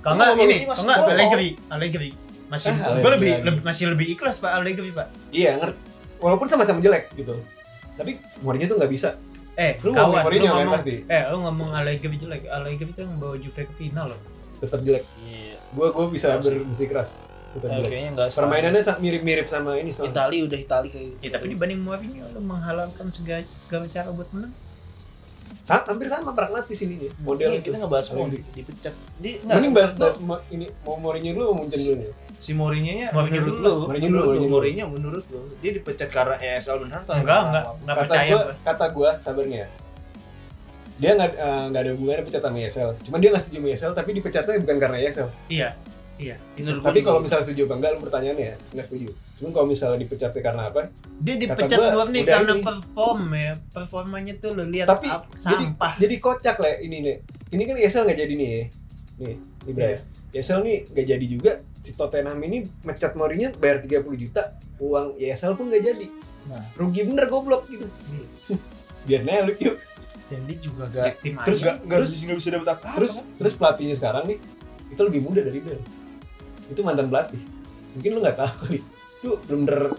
Kalau 0.00 0.14
nggak 0.16 0.28
Ngomong 0.28 0.38
ini 0.42 0.56
kalau 0.56 0.66
masih 0.66 0.82
nggak 0.82 0.98
ngomong. 0.98 1.14
Allegri 1.14 1.48
Allegri 1.68 2.10
masih 2.48 2.70
Ah, 2.72 2.96
gue 2.96 3.10
lebih- 3.12 3.60
masih 3.60 3.84
lebih 3.86 4.06
ikhlas 4.10 4.40
pak 4.40 4.50
Allegri 4.50 4.90
pak 4.90 5.06
Iya, 5.30 5.54
ngerti. 5.54 5.78
Walaupun 6.18 6.48
sama-sama 6.48 6.80
jelek 6.80 7.12
gitu. 7.14 7.36
Tapi 7.98 8.12
Mourinho 8.40 8.66
tuh 8.66 8.76
nggak 8.76 8.88
bisa. 8.88 9.08
eh 9.54 9.74
Lu 9.76 9.90
kawan 9.90 9.98
ngomong 9.98 10.14
lu 10.14 10.24
Mourinho 10.24 10.52
kan 10.54 10.68
pasti? 10.72 10.94
eh 11.04 11.22
lu 11.26 11.36
ngomong 11.42 11.68
Allegri 11.72 12.16
jelek 12.16 12.42
Allegri 12.46 12.86
itu 12.86 13.00
yang 13.00 13.18
bawa 13.18 13.34
Juve 13.36 13.60
ke 13.60 13.74
final 13.74 14.06
loh 14.08 14.20
Tetap 14.56 14.80
jelek. 14.80 15.02
Iya. 15.20 15.58
Gua 15.70 15.90
gua 15.90 16.06
bisa 16.08 16.34
Terus. 16.36 16.62
bersikeras. 16.64 17.10
Tetap 17.48 17.68
Eh, 17.68 17.74
jelek. 17.76 17.88
kayaknya 17.88 18.10
enggak 18.12 18.28
Permainannya 18.32 18.82
mirip-mirip 18.96 19.46
sama 19.46 19.74
ini 19.74 19.90
soalnya. 19.90 20.14
Itali 20.14 20.38
udah 20.40 20.58
Itali 20.58 20.88
kayak 20.88 21.10
ya 21.18 21.30
tapi 21.30 21.46
dibanding 21.48 21.80
Mourinho 21.80 22.24
lu 22.28 22.40
menghalalkan 22.40 23.06
segala, 23.08 23.42
segala 23.58 23.84
cara 23.88 24.10
buat 24.10 24.30
menang 24.30 24.54
Sa- 25.58 25.80
hampir 25.82 26.06
sama 26.06 26.32
pragmatis 26.32 26.78
ini 26.78 26.94
nih. 26.98 27.10
Model 27.18 27.50
Iya, 27.50 27.60
kita 27.60 27.76
ngebahas 27.78 28.06
mau 28.10 28.24
dipecat. 28.28 28.94
Di 29.16 29.30
Mending 29.42 29.72
bahas 29.72 29.92
bahas 29.92 30.16
ini 30.48 30.66
mau 30.82 30.96
Mourinho 30.96 31.34
dulu 31.34 31.44
mau 31.50 31.56
Munchen 31.60 31.82
dulu 31.82 32.08
si 32.38 32.54
Mourinho-nya 32.54 33.10
Mourinho 33.10 33.42
menurut 33.42 33.58
dulu. 33.58 33.66
lu, 33.66 33.74
Mourinho 33.82 34.06
menurut 34.06 34.24
dulu, 34.24 34.30
lu, 34.30 34.30
Mourinho 34.30 34.48
Mourinho 34.48 34.86
menurut 34.94 35.24
lu, 35.28 35.40
dia 35.58 35.70
dipecat 35.74 36.08
karena 36.08 36.36
ESL 36.38 36.76
beneran 36.80 37.02
atau 37.02 37.14
enggak 37.18 37.40
enggak. 37.44 37.64
Enggak 37.66 37.94
kata 37.94 38.02
percaya 38.06 38.30
gua, 38.30 38.42
kata 38.62 38.86
gua 38.94 39.10
kabarnya 39.18 39.64
dia 40.98 41.10
nggak 41.14 41.30
eh, 41.30 41.64
nggak 41.70 41.82
ada 41.82 41.90
hubungannya 41.94 42.24
pecat 42.26 42.42
sama 42.42 42.58
ESL 42.58 42.90
cuma 43.06 43.16
dia 43.18 43.28
nggak 43.30 43.42
setuju 43.42 43.58
sama 43.58 43.68
ESL 43.70 43.92
tapi 43.94 44.10
dipecatnya 44.14 44.58
bukan 44.58 44.76
karena 44.78 44.96
ESL 44.98 45.28
iya 45.46 45.70
iya. 46.18 46.34
Menurut 46.58 46.82
tapi 46.82 46.98
gua 46.98 47.06
kalau 47.06 47.20
misalnya 47.22 47.44
setuju 47.46 47.62
apa 47.70 47.74
enggak 47.78 47.90
lu 47.94 48.00
pertanyaannya 48.02 48.46
ya 48.50 48.56
nggak 48.74 48.86
setuju. 48.90 49.08
Cuma 49.38 49.48
kalau 49.54 49.66
misalnya 49.70 49.98
dipecatnya 50.02 50.42
karena 50.42 50.62
apa? 50.66 50.90
Dia 51.22 51.34
dipecat 51.38 51.78
gua, 51.78 52.10
nih 52.10 52.22
karena 52.26 52.52
ini. 52.58 52.62
perform 52.66 53.22
ya. 53.30 53.52
Performanya 53.70 54.32
tuh 54.42 54.50
lu 54.58 54.66
lihat 54.66 54.90
tapi 54.90 55.06
ap- 55.06 55.30
jadi 55.38 55.64
sampah. 55.70 55.92
jadi 55.94 56.14
kocak 56.18 56.56
lah 56.58 56.74
ini 56.82 56.96
nih 57.06 57.16
ini 57.54 57.62
kan 57.70 57.76
ESL 57.78 58.02
nggak 58.10 58.18
jadi 58.18 58.34
nih 58.34 58.50
nih 59.22 59.36
nih 59.68 59.74
Bray. 59.74 59.88
Iya. 59.88 59.98
ESL 60.34 60.60
nih 60.60 60.76
nggak 60.88 61.06
jadi 61.06 61.26
juga. 61.28 61.52
Si 61.78 61.92
Tottenham 61.92 62.36
ini 62.42 62.64
mecat 62.82 63.12
Mourinho 63.12 63.52
bayar 63.54 63.78
30 63.80 64.02
juta. 64.18 64.56
Uang 64.78 65.14
ESL 65.16 65.54
pun 65.54 65.68
nggak 65.68 65.84
jadi. 65.84 66.06
Nah. 66.48 66.64
rugi 66.74 67.04
bener 67.04 67.28
goblok 67.28 67.68
gitu. 67.68 67.84
Biar 69.04 69.20
nanya 69.22 69.44
lucu. 69.44 69.76
Dan 70.28 70.44
dia 70.44 70.56
juga 70.56 70.84
gak 70.88 71.24
tim 71.24 71.36
Terus 71.40 71.60
aja. 71.64 71.80
nggak- 71.80 72.04
nggak 72.04 72.36
bisa 72.36 72.48
dapat 72.52 72.68
apa 72.76 73.00
terus 73.00 73.24
terus 73.40 73.54
pelatihnya 73.56 73.96
sekarang 73.96 74.28
nih 74.28 74.36
itu 74.92 75.00
lebih 75.00 75.24
muda 75.24 75.40
dari 75.40 75.56
Bel 75.56 75.80
itu 76.68 76.80
mantan 76.84 77.08
pelatih. 77.08 77.40
Mungkin 77.96 78.10
lu 78.12 78.20
nggak 78.20 78.36
tahu 78.36 78.52
kali. 78.60 78.80
Itu 79.18 79.28
bener-bener 79.48 79.96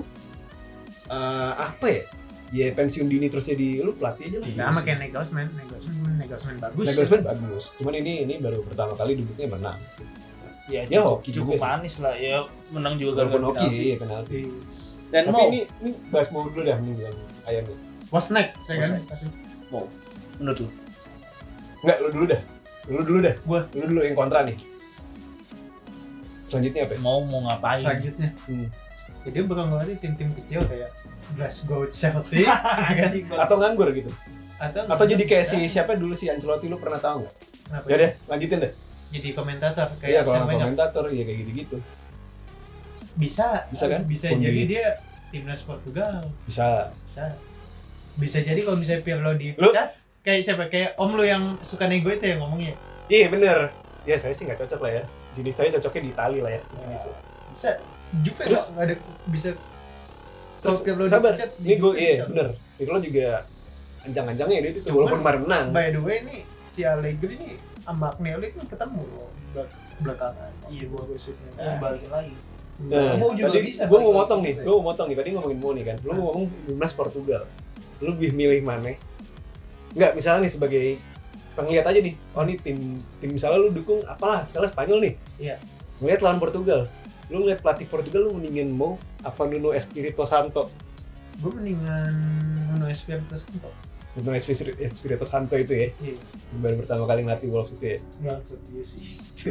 eh, 1.10 1.54
apa 1.58 1.86
ya 1.90 2.04
ya 2.50 2.66
pensiun 2.72 3.06
dini 3.06 3.30
terus 3.30 3.46
jadi 3.46 3.82
lu 3.82 3.94
pelatih 3.94 4.26
aja 4.26 4.38
lah. 4.40 4.48
Sama 4.50 4.82
kayak 4.82 5.00
Nagelsmann 5.04 5.48
Nagelsmann 5.50 6.18
Nagelsmann 6.18 6.58
bagus. 6.58 6.86
Nagelsmann 6.86 7.22
bagus. 7.24 7.64
Cuman 7.76 7.94
ini 7.96 8.26
ini 8.26 8.34
baru 8.38 8.62
pertama 8.64 8.94
kali 8.94 9.14
duduknya 9.16 9.48
menang. 9.50 9.80
Ya, 10.70 10.86
Ya, 10.86 11.02
cukup, 11.02 11.18
hoki 11.18 11.30
cukup 11.34 11.46
juga 11.50 11.56
sih. 11.56 11.66
manis 11.66 11.96
lah. 11.98 12.14
Ya 12.14 12.38
menang 12.70 12.94
juga 12.96 13.12
gara-gara 13.20 13.42
oke 13.44 13.58
penalti. 13.58 13.78
iya 13.80 13.96
penalti. 13.98 14.40
Dan 15.10 15.22
tapi 15.26 15.34
mau? 15.34 15.48
ini 15.48 15.60
ini 15.80 15.90
bahas 16.10 16.28
mau 16.30 16.42
dulu 16.44 16.62
dah 16.62 16.78
nih. 16.78 16.94
Bilang 16.94 17.18
ayamnya 17.44 17.78
Wasnek 18.10 18.48
saya 18.62 18.78
kan? 18.82 19.02
mau? 19.70 19.86
Menurut 20.38 20.58
lu? 20.62 20.68
Enggak 21.80 21.98
lu 22.00 22.10
dulu 22.12 22.26
dah. 22.26 22.42
Lu 22.86 23.02
dulu 23.02 23.20
dah. 23.20 23.36
Gua. 23.46 23.62
lu 23.72 23.86
dulu 23.86 24.00
yang 24.02 24.14
kontra 24.14 24.42
nih. 24.42 24.58
Selanjutnya 26.46 26.82
apa 26.84 26.94
ya? 26.94 27.00
mau 27.00 27.22
mau 27.22 27.46
ngapain? 27.46 27.82
Selanjutnya. 27.82 28.30
Hmm. 28.46 28.68
Jadi 29.32 29.46
bakal 29.46 29.66
ngeluarin 29.68 29.98
tim-tim 29.98 30.30
kecil 30.34 30.62
kayak 30.66 30.90
Glasgow 31.34 31.86
Celtic 31.88 32.42
ya 32.50 32.58
atau 33.40 33.56
nganggur 33.58 33.90
gitu 33.92 34.10
atau 34.58 34.82
atau 34.86 35.06
jadi 35.06 35.24
kayak 35.24 35.46
si 35.46 35.58
siapa 35.66 35.96
dulu 35.96 36.12
si 36.12 36.28
Ancelotti 36.28 36.68
lu 36.68 36.76
pernah 36.76 36.98
tahu 36.98 37.24
nggak 37.70 37.82
ya 37.86 37.90
ya? 37.90 37.98
deh 38.02 38.12
lanjutin 38.28 38.58
deh 38.60 38.74
jadi 39.10 39.30
komentator 39.32 39.88
Iya 39.96 39.98
kayak 39.98 40.22
kalau 40.22 40.36
siapa 40.36 40.52
ya? 40.52 40.58
komentator 40.62 41.04
ya 41.10 41.24
kayak 41.24 41.38
gitu-gitu. 41.42 41.78
bisa 43.16 43.48
Bisa 43.68 43.86
kan? 43.88 44.02
bisa 44.06 44.28
Pundit. 44.30 44.46
jadi 44.46 44.62
dia 44.66 44.86
timnas 45.30 45.62
Portugal 45.62 46.26
Bisa. 46.44 46.90
bisa 47.04 47.24
bisa 48.16 48.38
jadi 48.42 48.60
kalau 48.62 48.76
misalnya 48.76 49.02
Pirlo 49.02 49.32
dipecat 49.34 49.96
kayak 50.20 50.42
siapa 50.44 50.64
kayak 50.68 50.98
om 50.98 51.14
lu 51.14 51.24
yang 51.24 51.56
suka 51.62 51.88
nego 51.88 52.10
itu 52.10 52.26
yang 52.26 52.44
ngomongnya 52.44 52.76
Iya 53.08 53.26
bener. 53.28 53.74
Ya 54.06 54.16
saya 54.16 54.30
sih 54.32 54.46
nggak 54.46 54.62
cocok 54.62 54.86
lah 54.86 54.92
ya. 54.92 55.04
Di 55.32 55.42
sini 55.42 55.50
saya 55.50 55.74
cocoknya 55.74 56.02
di 56.06 56.10
Itali 56.14 56.40
lah 56.40 56.52
ya. 56.54 56.62
Gitu. 56.62 57.10
bisa 57.50 57.70
Juve 58.20 58.42
Terus- 58.44 58.70
nggak 58.74 58.86
ada 58.86 58.96
bisa 59.26 59.50
Terus 60.60 60.78
sabar. 61.08 61.34
Ini 61.64 61.76
gue 61.80 61.92
iya 61.96 62.14
bisa. 62.14 62.26
bener. 62.28 62.48
Pirlo 62.76 62.98
juga 63.00 63.28
ancang-ancangnya 64.02 64.60
dia 64.60 64.72
itu 64.74 64.80
Cuman- 64.84 64.96
walaupun 65.08 65.20
kemarin 65.20 65.42
menang. 65.44 65.66
by 65.72 65.88
the 65.90 66.02
way 66.02 66.18
ini 66.22 66.38
si 66.68 66.82
Allegri 66.84 67.36
ini 67.36 67.50
sama 67.80 68.12
Agnelli 68.12 68.48
kan 68.52 68.66
ketemu 68.66 69.02
loh 69.08 69.30
belak- 69.52 69.76
belakangan 70.00 70.52
Iya, 70.68 70.84
gua 70.88 71.04
gosipnya 71.04 71.52
mau 71.58 71.76
balikin 71.82 72.12
lagi 72.12 72.34
Nah, 72.80 73.12
Mau 73.20 73.36
juga 73.36 73.52
tadi 73.52 73.68
bisa 73.68 73.84
gue 73.84 73.92
balik 73.92 74.08
mau 74.08 74.16
motong 74.24 74.40
nih, 74.40 74.54
gue 74.56 74.72
mau 74.72 74.86
motong 74.88 75.08
nih. 75.12 75.18
Tadi 75.20 75.30
ngomongin 75.36 75.60
mau 75.60 75.72
nih 75.76 75.84
kan, 75.84 75.98
lu 76.00 76.12
ngomong 76.16 76.46
timnas 76.64 76.94
Portugal. 76.96 77.44
Lu 78.00 78.16
lebih 78.16 78.32
milih 78.32 78.64
mana? 78.64 78.96
Enggak, 79.92 80.16
misalnya 80.16 80.48
nih 80.48 80.54
sebagai 80.56 80.86
penglihat 81.60 81.92
aja 81.92 82.00
nih. 82.00 82.16
Oh 82.32 82.48
nih 82.48 82.56
tim 82.56 82.78
tim 83.20 83.36
misalnya 83.36 83.60
lu 83.60 83.76
dukung 83.76 84.00
apalah, 84.08 84.48
misalnya 84.48 84.72
Spanyol 84.72 85.00
nih. 85.04 85.14
Iya. 85.36 85.56
Ngeliat 86.00 86.24
lawan 86.24 86.40
Portugal. 86.40 86.88
Lu 87.30 87.40
ngeliat 87.40 87.62
pelatih 87.62 87.86
Portugal 87.86 88.26
lu 88.26 88.34
mendingin 88.34 88.70
mau 88.70 88.98
apa 89.22 89.46
Nuno 89.46 89.72
Espirito 89.72 90.26
Santo? 90.26 90.70
gue 91.40 91.52
mendingan 91.56 92.12
Nuno 92.68 92.86
Espirito 92.86 93.32
Santo 93.32 93.72
Nuno 94.12 94.36
Espirito, 94.36 95.24
Santo 95.24 95.56
itu 95.56 95.72
ya. 95.72 95.88
iya 95.98 96.18
Baru 96.58 96.84
pertama 96.84 97.08
kali 97.08 97.24
ngelatih 97.24 97.48
Wolves 97.48 97.72
itu 97.72 97.86
ya. 97.86 97.98
maksud 98.20 98.60
dia 98.68 98.84
sih 98.84 99.04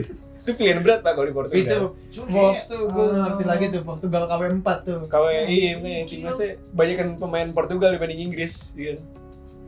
Itu 0.38 0.52
pilihan 0.54 0.80
berat 0.80 1.00
Pak 1.00 1.12
kalau 1.12 1.28
di 1.28 1.32
Portugal. 1.32 1.60
itu 1.60 1.78
Cuma 2.10 2.28
Wolves 2.28 2.64
tuh 2.64 2.88
gue 2.88 3.06
ngerti 3.10 3.44
lagi 3.44 3.64
tuh 3.68 3.82
Portugal 3.84 4.22
KW4 4.26 4.68
tuh 4.82 4.98
KWI 5.06 5.60
makanya 5.76 6.00
timnasnya 6.04 6.50
banyak 6.72 6.96
kan 6.96 7.08
pemain 7.16 7.48
Portugal 7.52 7.88
dibanding 7.92 8.20
Inggris, 8.22 8.72
iya 8.72 8.96
kan? 8.96 9.04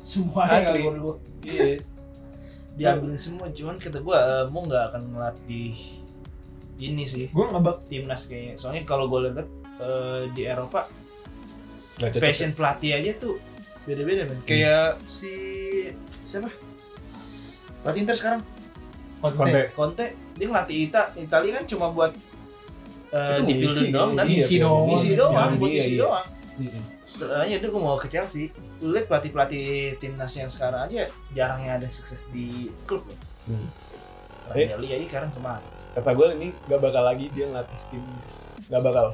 semua 0.00 0.42
Asli. 0.48 0.80
Iya. 1.40 1.84
diambil 2.72 3.12
semua 3.14 3.48
cuman 3.48 3.76
kata 3.76 4.00
gua 4.00 4.16
eh, 4.18 4.44
mau 4.48 4.64
nggak 4.64 4.84
akan 4.88 5.02
ngelatih 5.12 5.76
ini 6.80 7.04
sih. 7.04 7.28
Gue 7.28 7.46
ngebak 7.46 7.86
timnas 7.86 8.24
kayaknya. 8.26 8.54
Soalnya 8.56 8.82
kalau 8.88 9.06
gue 9.12 9.28
lihat 9.28 9.48
eh, 9.80 10.22
di 10.32 10.42
Eropa 10.48 10.88
cocok. 12.00 12.20
passion 12.20 12.50
pelatih 12.56 12.96
aja 12.96 13.12
tuh 13.20 13.36
beda-beda 13.84 14.24
men. 14.24 14.40
Kayak 14.48 14.96
si 15.04 15.32
siapa? 16.24 16.48
Pelatih 17.84 18.00
Inter 18.04 18.16
sekarang. 18.16 18.40
Conte, 19.20 19.36
Conte. 19.36 19.62
Conte. 19.76 20.06
Dia 20.40 20.46
ngelatih 20.48 20.76
Ita 20.88 21.02
Italia 21.20 21.52
kan 21.60 21.64
cuma 21.68 21.86
buat 21.92 22.12
eh, 23.12 23.30
Itu 23.36 23.42
di 23.44 23.54
building 23.60 23.90
doang 23.92 24.12
dan 24.16 24.24
iya, 24.24 24.40
isi 24.40 24.56
biar 24.56 24.64
doang. 24.64 24.86
isi 24.88 25.08
doang 25.12 25.50
buat 25.60 25.72
isi 25.72 25.92
iya. 25.92 26.00
doang. 26.00 26.26
Setelahnya 27.04 27.56
dia 27.60 27.68
gue 27.68 27.82
mau 27.82 28.00
ke 28.00 28.08
Chelsea 28.08 28.48
lu 28.80 28.96
lihat 28.96 29.12
pelatih 29.12 29.28
pelatih 29.28 29.66
timnas 30.00 30.32
yang 30.40 30.48
sekarang 30.48 30.88
aja 30.88 31.04
jarang 31.36 31.60
yang 31.68 31.76
ada 31.76 31.88
sukses 31.92 32.24
di 32.32 32.72
klub 32.88 33.04
loh 33.04 33.18
Hmm. 33.48 33.66
Ranieri 34.52 35.00
aja 35.00 35.06
sekarang 35.10 35.30
ke 35.34 35.40
mana 35.42 35.64
Kata 35.90 36.10
gue 36.12 36.28
ini 36.34 36.48
gak 36.64 36.78
bakal 36.78 37.02
lagi 37.02 37.26
dia 37.30 37.46
ngelatih 37.46 37.80
timnas. 37.88 38.34
Gak 38.64 38.80
bakal. 38.80 39.06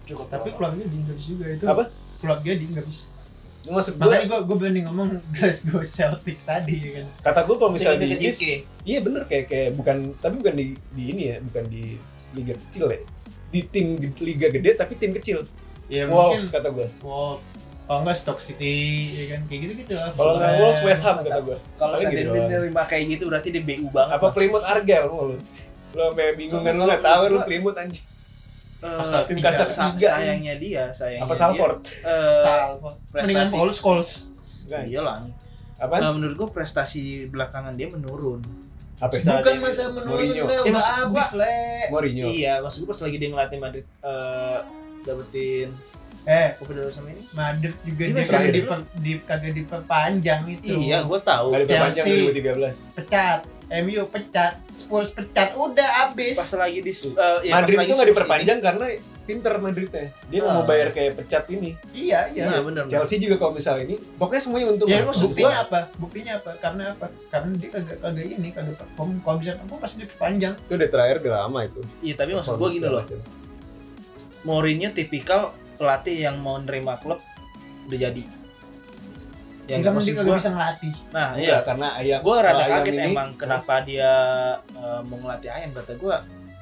cukup 0.00 0.26
tapi 0.26 0.50
keluarga 0.50 0.82
di 0.82 0.96
Inggris 0.96 1.22
juga 1.22 1.44
itu 1.46 1.62
Apa? 1.62 1.86
keluarga 2.18 2.50
di 2.50 2.64
Inggris 2.66 2.98
maksud 3.62 3.94
gue, 3.94 4.02
makanya 4.02 4.26
gue 4.26 4.38
gue 4.42 4.56
berani 4.56 4.80
ngomong 4.82 5.08
Glasgow 5.30 5.84
Celtic 5.86 6.40
tadi 6.42 6.74
ya 6.80 6.90
kan 6.98 7.06
kata 7.22 7.40
gue 7.44 7.54
kalau 7.54 7.70
misalnya 7.70 7.98
di 8.00 8.08
Inggris, 8.16 8.38
iya 8.82 8.98
bener 8.98 9.22
kayak 9.24 9.46
kayak 9.46 9.70
bukan, 9.76 10.16
tapi 10.16 10.34
bukan 10.40 10.54
di, 10.56 10.64
di 10.90 11.04
ini 11.12 11.22
ya, 11.30 11.36
bukan 11.38 11.64
di 11.68 11.84
liga 12.32 12.54
kecil 12.56 12.90
ya. 12.90 13.00
Di 13.50 13.60
tim 13.66 13.86
liga 14.18 14.48
gede 14.48 14.70
tapi 14.74 14.96
tim 14.96 15.12
kecil. 15.12 15.46
ya 15.86 16.06
mungkin 16.06 16.38
Wolves 16.38 16.48
kata 16.48 16.68
gue. 16.72 16.86
Wolves 17.04 17.44
kalau 17.84 18.00
nggak 18.00 18.16
Stoke 18.16 18.38
City 18.38 18.78
ya 19.12 19.24
kan 19.28 19.40
kayak 19.46 19.60
gitu 19.66 19.72
gitu 19.78 19.92
lah 19.94 20.10
Kalau 20.14 20.32
nggak. 20.38 20.52
Wolves 20.58 20.82
West 20.82 21.02
Ham 21.04 21.16
kata 21.20 21.40
gue. 21.44 21.58
kalau 21.74 21.94
saya 21.94 22.10
gitu 22.10 22.30
nerima 22.34 22.82
kayak 22.86 23.04
gitu 23.10 23.24
berarti 23.26 23.48
dia 23.50 23.62
BU 23.62 23.90
banget 23.90 24.14
Apa 24.14 24.26
Plymouth 24.30 24.62
Argyle 24.64 25.06
mau 25.06 25.22
lu? 25.26 25.36
Lo 25.90 26.02
sampai 26.08 26.34
bingung 26.34 26.62
kan 26.62 26.72
lu 26.72 26.84
nggak 26.84 27.00
tahu 27.00 27.22
lu 27.28 27.38
Plymouth 27.42 27.76
anjing. 27.76 28.06
Eh, 28.80 29.22
Tim 29.26 29.38
kasta 29.38 29.60
sa- 29.60 29.92
sayangnya 29.92 30.56
dia 30.56 30.88
sayangnya 30.88 31.28
Apa 31.28 31.34
dia, 31.34 31.40
Salford? 31.42 31.80
eh, 31.84 32.42
Salford. 32.42 32.96
mendingan 33.12 33.44
prestasi 33.44 33.54
Paul 33.54 33.70
Scholes 33.70 34.10
Enggak. 34.64 34.82
iya 34.88 35.00
lah 35.00 35.16
Apaan? 35.76 36.00
Nah, 36.00 36.10
menurut 36.12 36.34
gua 36.34 36.48
prestasi 36.50 37.02
belakangan 37.26 37.76
dia 37.76 37.88
menurun 37.88 38.40
Apa? 38.96 39.16
Bukan 39.16 39.56
masa 39.58 39.88
menurun 39.88 40.12
Mourinho. 40.14 40.44
Eh, 40.44 40.60
udah 40.60 40.72
maksud 40.72 40.92
habis 40.94 41.12
gua- 41.26 41.36
le. 41.36 41.56
Mourinho. 41.88 42.26
Iya, 42.30 42.54
maksud 42.60 42.78
gue 42.78 42.88
pas 42.88 43.00
lagi 43.00 43.16
dia 43.16 43.28
ngelatih 43.28 43.58
Madrid 43.58 43.84
eh 44.00 44.58
dapetin 45.02 45.68
Eh, 46.22 46.48
Copa 46.54 46.72
del 46.72 46.88
sama 46.88 47.08
ini. 47.08 47.24
Madrid 47.32 47.72
juga 47.80 48.02
di, 48.96 49.12
kagak 49.18 49.52
diperpanjang 49.56 50.40
itu. 50.46 50.68
Iya, 50.68 51.00
gue 51.02 51.16
tahu. 51.18 51.48
Nggak 51.48 51.60
diperpanjang 51.64 52.06
Chelsea. 52.06 52.24
2013. 52.28 52.76
Pecat. 52.92 53.40
MU 53.70 54.02
pecat. 54.10 54.58
Spurs 54.74 55.10
pecat. 55.10 55.54
Udah 55.54 55.86
habis. 56.04 56.34
Pas 56.34 56.50
lagi 56.58 56.82
di 56.82 56.90
eh, 56.90 57.38
ya, 57.46 57.52
Madrid 57.54 57.76
pas 57.76 57.80
lagi 57.80 57.86
itu 57.86 57.94
nggak 57.94 58.10
diperpanjang 58.10 58.58
karena 58.58 58.86
pinter 59.20 59.52
Madridnya. 59.56 60.10
Dia 60.26 60.38
nggak 60.42 60.52
mau 60.52 60.64
Ah. 60.64 60.66
bayar 60.66 60.88
kayak 60.90 61.12
pecat 61.16 61.44
ini. 61.48 61.78
Iya, 61.94 62.34
iya. 62.34 62.44
Iya, 62.50 62.58
benar. 62.60 62.82
benar. 62.82 62.90
Chelsea 62.90 63.16
juga 63.16 63.38
kalau 63.38 63.54
misalnya 63.54 63.86
ini, 63.86 63.96
pokoknya 64.18 64.42
semuanya 64.42 64.66
untung. 64.68 64.90
Ya, 64.90 65.06
maksud 65.06 65.30
buktinya 65.30 65.46
gua- 65.46 65.62
apa? 65.62 65.80
Buktinya 65.96 66.32
apa? 66.36 66.50
Karena 66.58 66.84
apa? 66.90 67.06
Karena 67.30 67.50
dia 67.54 67.70
kagak 67.70 67.98
kagak 68.00 68.26
ini, 68.26 68.48
kagak 68.50 68.74
perform. 68.74 69.10
Kalau 69.22 69.36
bisa 69.38 69.52
perform 69.54 69.78
pasti 69.78 69.96
diperpanjang. 70.02 70.54
itu 70.58 70.72
udah 70.74 70.88
terakhir 70.90 71.16
udah 71.22 71.34
lama 71.40 71.58
itu. 71.62 71.80
Iya, 72.02 72.14
tapi 72.16 72.30
maksud 72.34 72.54
gue 72.58 72.68
gini 72.72 72.88
loh. 72.88 73.04
Mourinho 74.40 74.88
tipikal 74.90 75.52
pelatih 75.76 76.16
yang 76.18 76.36
mau 76.40 76.58
nerima 76.58 76.98
klub 76.98 77.22
udah 77.86 77.98
jadi. 78.00 78.24
Ya, 79.70 79.78
Yang 79.78 80.02
dia 80.02 80.12
kagak 80.12 80.26
gue, 80.26 80.36
bisa 80.36 80.50
ngelatih. 80.50 80.94
nah 81.10 81.28
Iya, 81.32 81.42
iya, 81.44 81.56
karena 81.62 81.88
ayam. 81.94 82.18
gue 82.20 82.36
rada 82.42 82.64
kaget 82.66 82.90
ini- 82.92 83.06
emang 83.08 83.28
kenapa 83.38 83.74
dia 83.80 84.10
eh, 84.68 85.00
mau 85.06 85.16
ngelatih 85.16 85.46
ayam 85.48 85.70
kata 85.70 85.92
gue. 85.94 86.16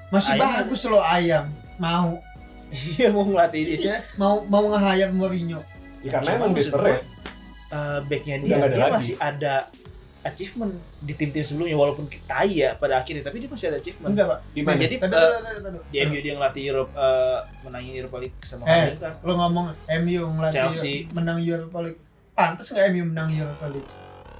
Masih 0.08 0.32
Ayam 0.34 0.44
bagus 0.44 0.80
loh 0.84 1.00
ayam. 1.00 1.44
Mau. 1.78 2.20
Iya 2.92 3.08
mau 3.08 3.24
ngelatih 3.24 3.60
dia. 3.64 3.76
Iya, 3.78 3.96
mau 4.14 4.44
mau 4.44 4.68
nge-hire 4.68 5.08
Mourinho. 5.10 5.64
Ya, 5.98 6.10
karena 6.12 6.36
emang 6.36 6.52
desperate. 6.52 7.00
Eh, 7.68 7.98
backnya 8.02 8.36
dia, 8.38 8.56
dia 8.62 8.76
lagi. 8.78 8.92
masih 8.92 9.14
ada 9.18 9.64
achievement 10.20 10.72
di 10.98 11.14
tim-tim 11.14 11.40
sebelumnya 11.40 11.72
walaupun 11.74 12.04
tai 12.26 12.50
ya 12.58 12.74
pada 12.74 12.98
akhirnya 12.98 13.22
tapi 13.22 13.38
dia 13.38 13.48
masih 13.48 13.70
ada 13.70 13.78
achievement. 13.78 14.10
Enggak, 14.10 14.26
Pak. 14.26 14.38
Di 14.50 14.60
Nah, 14.60 14.66
mana? 14.66 14.80
jadi 14.82 14.94
Tadu, 14.98 15.08
eh, 15.08 15.16
tadu, 15.16 15.38
tadu, 15.38 15.60
tadu. 15.62 15.78
di 15.86 15.96
MU 16.02 16.18
dia 16.18 16.32
ngelatih 16.34 16.62
Europe 16.66 16.92
eh, 16.92 17.38
menangin 17.62 17.92
Europa 17.96 18.16
League 18.18 18.36
sama 18.42 18.62
Eh. 18.64 18.96
kan. 18.96 19.12
Lo 19.22 19.32
ngomong 19.34 19.66
MU 19.98 20.22
ngelatih 20.34 20.56
Chelsea. 20.58 20.94
menang 21.10 21.38
Europa 21.38 21.78
League. 21.80 22.00
Pantes 22.38 22.70
nggak 22.70 22.86
MU 22.88 23.04
menang 23.04 23.28
Europa 23.28 23.66
League? 23.66 23.90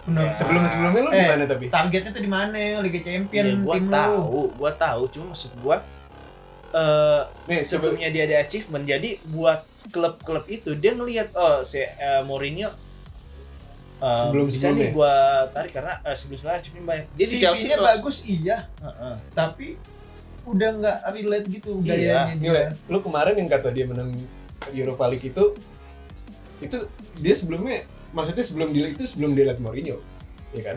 Menurut 0.04 0.24
Ya. 0.24 0.32
Sebelum 0.32 0.62
sebelumnya 0.64 1.00
lu 1.02 1.10
di 1.10 1.18
Eh, 1.18 1.28
mana 1.28 1.44
tapi? 1.44 1.66
targetnya 1.68 2.10
tuh 2.10 2.22
di 2.22 2.30
mana? 2.30 2.56
Liga 2.78 3.00
Champion 3.00 3.44
Ya, 3.44 3.54
gua 3.58 3.74
tim 3.74 3.84
lu. 3.84 3.92
tahu, 3.92 4.22
gua 4.54 4.70
tahu, 4.72 5.02
cuma 5.08 5.24
maksud 5.28 5.52
gua 5.58 5.76
eh 6.70 7.20
Nih 7.46 7.58
sebelum 7.58 7.96
sebelumnya 7.96 8.08
dia 8.08 8.22
ada 8.24 8.36
achievement 8.40 8.84
jadi 8.84 9.10
buat 9.26 9.60
klub-klub 9.88 10.44
itu 10.46 10.70
dia 10.74 10.92
ngelihat 10.92 11.32
oh 11.34 11.60
si 11.60 11.80
eh, 11.80 12.22
Mourinho 12.22 12.68
eh, 13.98 14.20
Sebelum- 14.22 14.46
bisa 14.46 14.68
sebelumnya. 14.68 14.78
nih 14.78 14.90
gua 14.92 15.12
tarik 15.50 15.72
karena 15.72 15.94
eh, 15.98 16.12
sebelum 16.12 16.36
sebelumnya 16.38 16.60
achievement 16.60 16.86
banyak 16.86 17.06
dia 17.10 17.26
di 17.26 17.36
Chelsea 17.36 17.66
langsung- 17.66 17.82
bagus 17.82 18.16
iya, 18.22 18.56
Heeh. 18.78 19.14
tapi 19.32 19.66
udah 20.44 20.70
nggak 20.74 20.96
relate 21.10 21.46
gitu 21.50 21.70
Iya, 21.78 21.88
gayanya 21.90 22.34
dia. 22.38 22.52
Le, 22.54 22.62
lu 22.86 22.98
kemarin 22.98 23.34
yang 23.34 23.48
kata 23.50 23.68
dia 23.68 23.84
menang 23.84 24.12
Europa 24.70 25.04
League 25.06 25.24
itu 25.26 25.44
itu 26.60 26.78
dia 27.16 27.34
sebelumnya 27.34 27.82
maksudnya 28.10 28.42
sebelum 28.42 28.68
dia 28.70 28.86
itu 28.86 29.04
sebelum 29.04 29.32
dia 29.32 29.44
latih 29.44 29.60
Mourinho 29.60 29.96
ya 30.50 30.62
kan 30.64 30.76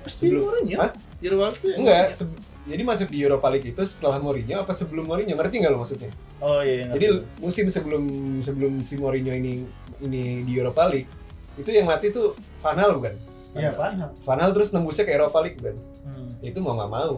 pasti 0.00 0.26
Sebelum- 0.26 0.44
Mourinho 0.44 0.76
Hah? 0.76 0.90
League 1.20 1.76
enggak 1.76 2.06
se- 2.10 2.34
jadi 2.62 2.82
masuk 2.82 3.08
di 3.08 3.18
Europa 3.20 3.46
League 3.48 3.68
itu 3.68 3.82
setelah 3.82 4.18
Mourinho 4.18 4.56
apa 4.56 4.72
sebelum 4.72 5.04
Mourinho 5.04 5.34
ngerti 5.34 5.54
nggak 5.56 5.70
lo 5.70 5.78
maksudnya 5.78 6.10
oh 6.38 6.60
iya 6.60 6.86
ngerti. 6.86 6.94
jadi 6.96 7.06
musim 7.38 7.64
sebelum 7.68 8.04
sebelum 8.40 8.72
si 8.80 8.94
Mourinho 8.96 9.30
ini 9.30 9.62
ini 10.00 10.42
di 10.42 10.52
Europa 10.52 10.86
League 10.86 11.10
itu 11.54 11.68
yang 11.68 11.84
latih 11.84 12.10
tuh 12.10 12.32
Van 12.58 12.74
Hal 12.74 12.92
bukan 12.92 13.14
Iya, 13.52 13.76
paham. 13.76 14.08
Van 14.16 14.40
Hal 14.40 14.50
terus 14.50 14.72
nembusnya 14.72 15.04
ke 15.04 15.12
Europa 15.12 15.38
League 15.38 15.56
bukan 15.56 15.76
Hmm. 16.02 16.32
itu 16.40 16.58
mau 16.58 16.74
nggak 16.74 16.90
mau 16.90 17.14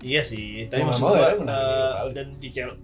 iya 0.00 0.20
sih 0.20 0.66
tapi 0.66 0.80
Mau 0.80 0.88
maksud 0.88 1.02
nggak 1.02 1.06
mau 1.06 1.14
gua 1.14 1.22
ya, 1.22 1.34
League. 1.36 2.10
dan 2.10 2.26
di 2.34 2.48
Chelsea 2.48 2.80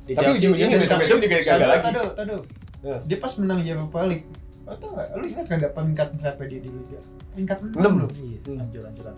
di 0.00 0.12
Tapi 0.12 0.30
ujung-ujungnya 0.32 0.76
juga 0.76 1.26
gagal 1.30 1.58
lagi 1.62 1.84
Tadu, 1.86 2.02
tadu. 2.12 2.36
Ya. 2.80 2.96
Dia 3.04 3.18
pas 3.18 3.32
menang 3.36 3.60
Europa 3.60 4.00
League. 4.02 4.26
Lo 4.64 4.72
tau 4.74 4.94
gak? 4.94 5.08
Lu 5.14 5.24
ingat 5.24 5.46
kagak 5.46 5.72
peringkat 5.72 6.08
berapa 6.16 6.42
dia 6.44 6.60
di 6.60 6.70
Liga? 6.70 7.00
Peringkat 7.30 7.58
6 7.62 7.76
Enam. 7.76 7.92
loh. 7.98 8.10
Iya, 8.10 8.38
Hmm. 8.42 8.56
lanjut 8.58 8.82
lanjutan 8.82 9.16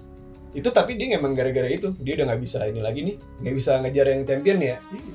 itu 0.53 0.68
tapi 0.68 1.01
dia 1.01 1.16
emang 1.16 1.33
gara-gara 1.33 1.64
itu 1.64 1.96
dia 1.96 2.12
udah 2.12 2.29
nggak 2.29 2.42
bisa 2.44 2.68
ini 2.68 2.85
lagi 2.85 3.01
nih 3.01 3.16
nggak 3.40 3.55
bisa 3.57 3.81
ngejar 3.81 4.07
yang 4.07 4.20
champion 4.22 4.61
ya 4.61 4.77
Iya. 4.85 5.12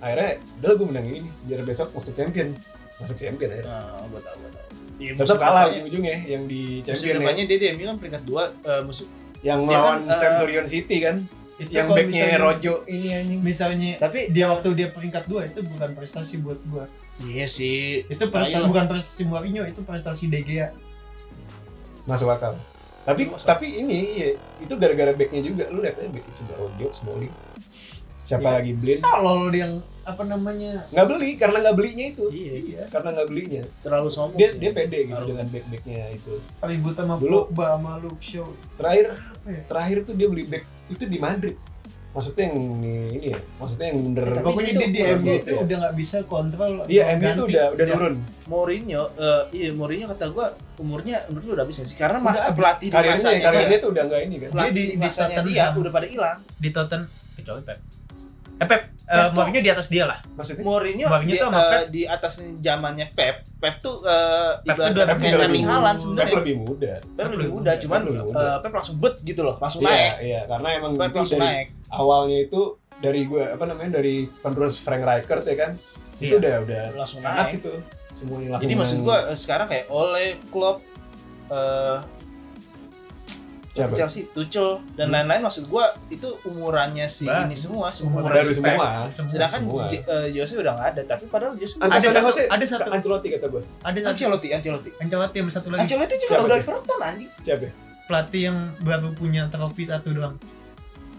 akhirnya 0.00 0.30
udah 0.56 0.72
gue 0.72 0.86
menang 0.88 1.06
ini 1.06 1.18
nih 1.20 1.32
biar 1.44 1.60
besok 1.60 1.92
masuk 1.92 2.16
champion 2.16 2.48
masuk 2.96 3.20
champion 3.20 3.52
akhirnya 3.52 3.68
nah 3.68 4.08
gua 4.08 4.20
tahu 4.24 4.36
gua 4.40 4.48
tahu 4.48 4.66
Iya, 4.96 5.10
tetap 5.12 5.20
musim 5.28 5.38
kalah 5.38 5.64
ujung-ujungnya 5.68 6.16
yang 6.24 6.42
di 6.48 6.62
musim 6.80 6.86
champion 6.88 7.04
ya 7.04 7.20
depannya 7.20 7.44
dia 7.44 7.58
di 7.60 7.66
MU 7.68 7.84
kan 7.84 7.96
peringkat 8.00 8.22
2 8.24 8.42
musim 8.82 9.06
yang 9.38 9.58
Dia 9.60 9.68
melawan 9.68 9.98
kan, 10.00 10.08
eh, 10.08 10.18
Centurion 10.18 10.66
City 10.66 10.96
kan 10.98 11.16
Itu 11.58 11.68
yang 11.68 11.86
backnya 11.86 12.24
Rojo 12.40 12.74
ini 12.88 13.08
anjing 13.12 13.40
Misalnya 13.44 13.90
tapi 14.00 14.18
dia 14.32 14.46
waktu 14.48 14.68
dia 14.72 14.88
peringkat 14.88 15.24
2 15.28 15.52
itu 15.52 15.60
bukan 15.68 15.90
prestasi 15.92 16.40
buat 16.40 16.58
gua. 16.64 16.88
Iya 17.20 17.44
sih 17.44 18.04
Itu 18.04 18.28
prestasi 18.28 18.62
bukan 18.62 18.86
prestasi 18.86 19.22
Mourinho, 19.24 19.64
itu 19.64 19.80
prestasi 19.80 20.26
De 20.26 20.40
Gea. 20.40 20.70
masuk 22.04 22.28
akal 22.28 22.54
tapi 23.00 23.24
Masuk. 23.26 23.42
tapi 23.42 23.66
ini 23.78 23.98
iya, 24.14 24.28
itu 24.58 24.74
gara-gara 24.74 25.10
backnya 25.10 25.40
juga 25.40 25.64
lu 25.66 25.80
lihat 25.80 25.96
aja 25.96 26.08
backnya 26.08 26.32
coba 26.36 26.52
Rojo 26.58 26.86
Smalling 26.90 27.34
siapa 28.22 28.44
Iya. 28.44 28.54
lagi 28.54 28.72
Blin 28.74 28.98
Tolol 29.00 29.48
yang 29.50 29.72
apa 30.02 30.22
namanya? 30.22 30.88
nggak 30.88 31.06
beli 31.06 31.30
karena 31.34 31.56
nggak 31.58 31.72
belinya 31.74 32.04
itu 32.06 32.24
iya 32.28 32.54
Iya. 32.58 32.82
karena 32.88 33.08
nggak 33.12 33.28
belinya 33.28 33.62
terlalu 33.78 34.08
sombong 34.08 34.36
dia 34.36 34.50
sih. 34.50 34.58
dia 34.58 34.70
pede 34.70 34.98
gitu 35.02 35.12
Terlalu- 35.14 35.28
dengan 35.30 35.46
back 35.48 35.64
backnya 35.66 36.00
itu 36.10 36.32
Ribut 36.62 36.94
sama 36.94 37.14
Dulu- 37.16 37.44
Pogba 37.46 37.66
sama 37.70 37.92
Luke 37.98 38.20
Shaw. 38.22 38.48
terakhir 38.74 39.06
Apa 39.16 39.48
ya? 39.50 39.62
terakhir 39.66 39.96
tuh 40.02 40.14
dia 40.14 40.26
beli 40.26 40.44
back 40.44 40.64
itu 40.88 41.04
di 41.04 41.18
Madrid 41.18 41.56
maksudnya 42.18 42.44
yang 42.44 42.56
ini, 42.74 42.92
ini 43.14 43.26
ya 43.28 43.38
maksudnya 43.54 43.86
yang 43.86 43.98
bener 44.02 44.22
Eh, 44.24 44.32
tapi 44.32 44.44
Pokoknya 44.44 44.72
dia 44.72 44.88
dia 44.88 45.04
di 45.06 45.16
MU 45.16 45.32
itu 45.32 45.48
ya. 45.48 45.58
udah 45.60 45.76
nggak 45.78 45.94
bisa 45.94 46.16
kontrol. 46.24 46.74
iya 46.86 47.02
MU 47.10 47.22
ganti. 47.22 47.40
udah 47.46 47.64
udah 47.68 47.76
Udah. 47.78 47.94
turun 47.94 48.14
Mourinho 48.44 49.02
eh 49.14 49.42
iya 49.52 49.68
Mourinho 49.70 50.06
kata 50.08 50.24
gua 50.28 50.46
umurnya 50.76 51.16
menurut 51.26 51.44
lu 51.44 51.52
udah 51.52 51.62
habis 51.62 51.76
nggak 51.76 51.88
sih 51.88 51.96
karena 51.96 52.18
Udah 52.18 52.26
ma- 52.26 52.42
habis. 52.42 52.56
pelatih 52.56 52.86
di 52.86 52.92
karirnya 52.92 53.16
masanya 53.16 53.40
karirnya 53.40 53.68
dia 53.68 53.78
tuh 53.78 53.90
udah 53.90 54.02
nggak 54.04 54.20
ini 54.20 54.36
kan 54.36 54.48
pelatih 54.50 54.66
Dia 54.66 54.74
di- 54.74 54.90
di, 55.40 55.48
dia 55.48 55.64
udah 55.72 55.92
pada 55.92 56.06
hilang 56.06 56.38
di 56.52 56.68
Tottenham 56.68 57.06
kecuali 57.34 57.62
Pep. 57.62 57.78
Eh 58.58 58.66
Pep, 58.66 58.82
Pep 58.98 59.06
eh, 59.08 59.30
Mourinho 59.32 59.60
di 59.60 59.70
atas 59.70 59.86
dia 59.86 60.02
lah. 60.02 60.18
maksudnya 60.32 60.60
Mourinho 60.60 61.06
Mourinho 61.06 61.30
di, 61.30 61.36
tuh 61.36 61.46
sama 61.46 61.54
eh, 61.56 61.70
Pep. 61.70 61.84
di 61.88 62.02
atas 62.04 62.32
zamannya 62.58 63.06
Pep 63.08 63.36
Pep 63.56 63.74
tuh 63.78 64.02
eh 64.02 64.52
Pep 64.60 64.74
tuh 64.76 64.90
Pep 64.96 65.14
kayak 65.16 65.34
Erling 65.36 65.46
lebih- 65.54 65.64
Haaland 65.64 65.94
Pep 65.94 66.02
sebenarnya 66.02 66.34
lebih 66.36 66.56
muda 66.58 66.92
Pep 67.12 67.26
lebih 67.28 67.48
muda 67.48 67.70
cuman 67.76 67.96
Pep 67.96 68.06
lebih 68.08 68.22
muda. 68.24 68.42
eh, 68.44 68.56
Pep 68.58 68.72
langsung 68.72 68.96
bet 68.98 69.14
gitu 69.20 69.40
loh 69.40 69.54
langsung 69.56 69.80
iya 69.80 69.90
naik 69.92 70.14
iya 70.20 70.40
karena 70.44 70.68
emang 70.74 70.92
Pep 70.92 71.06
itu 71.06 71.16
langsung 71.16 71.38
dari 71.38 71.46
naik 71.48 71.66
awalnya 71.90 72.38
itu 72.40 72.60
dari 72.96 73.24
gue 73.24 73.40
apa 73.40 73.64
namanya 73.64 73.96
dari 73.96 74.26
penerus 74.26 74.78
Frank 74.78 75.00
Rijkaard 75.00 75.44
ya 75.44 75.56
kan 75.56 75.70
itu 76.18 76.34
Iya. 76.34 76.36
udah 76.36 76.54
udah 76.62 76.82
langsung 76.94 77.20
enak 77.20 77.34
naik 77.46 77.52
gitu 77.56 77.72
semuanya 78.10 78.48
langsung 78.50 78.64
jadi 78.64 78.74
maksud 78.74 78.98
gua 79.00 79.16
eh, 79.24 79.36
sekarang 79.36 79.66
kayak 79.66 79.86
Ole 79.88 80.26
Klopp 80.48 80.82
eh 81.48 81.98
Siapa? 83.70 83.94
Chelsea, 83.94 84.26
Tuchel 84.26 84.82
dan 84.92 85.06
Hmm. 85.06 85.14
lain-lain 85.14 85.38
maksud 85.40 85.70
gua 85.70 85.86
itu 86.10 86.26
umurannya 86.42 87.06
si 87.06 87.22
Bah. 87.22 87.46
ini 87.46 87.54
semua 87.54 87.94
Umuran 87.94 88.26
baru 88.34 88.50
si 88.50 88.58
Pep. 88.58 88.74
semua 88.74 88.90
Sedangkan 89.30 89.60
semua. 89.62 89.82
J- 89.86 90.02
eh, 90.02 90.28
Jose 90.34 90.58
udah 90.58 90.72
nggak 90.74 90.88
ada, 90.90 91.02
tapi 91.06 91.24
padahal 91.24 91.54
Jose 91.54 91.78
Ancelotti 91.78 91.94
Ada 91.94 92.08
satu- 92.10 92.26
Jose, 92.26 92.42
ada 92.48 92.64
satu. 92.66 92.88
Ancelotti 92.90 93.28
kata 93.30 93.46
gue 93.46 93.62
Ada 93.78 93.98
satu 94.00 94.10
Ancelotti, 94.10 94.48
Ancelotti. 94.50 94.90
Ancelotti 94.98 95.36
sama 95.38 95.50
satu 95.52 95.66
lagi 95.70 95.80
Ancelotti 95.80 96.14
juga 96.16 96.32
Siapa 96.34 96.42
udah? 96.42 96.58
Everton 96.58 97.00
anjing. 97.00 97.30
siapa 97.38 97.62
ya? 97.62 97.72
pelatih 98.02 98.42
yang 98.42 98.58
baru 98.80 99.08
punya 99.12 99.42
trofi 99.46 99.84
satu 99.84 100.10
doang. 100.10 100.34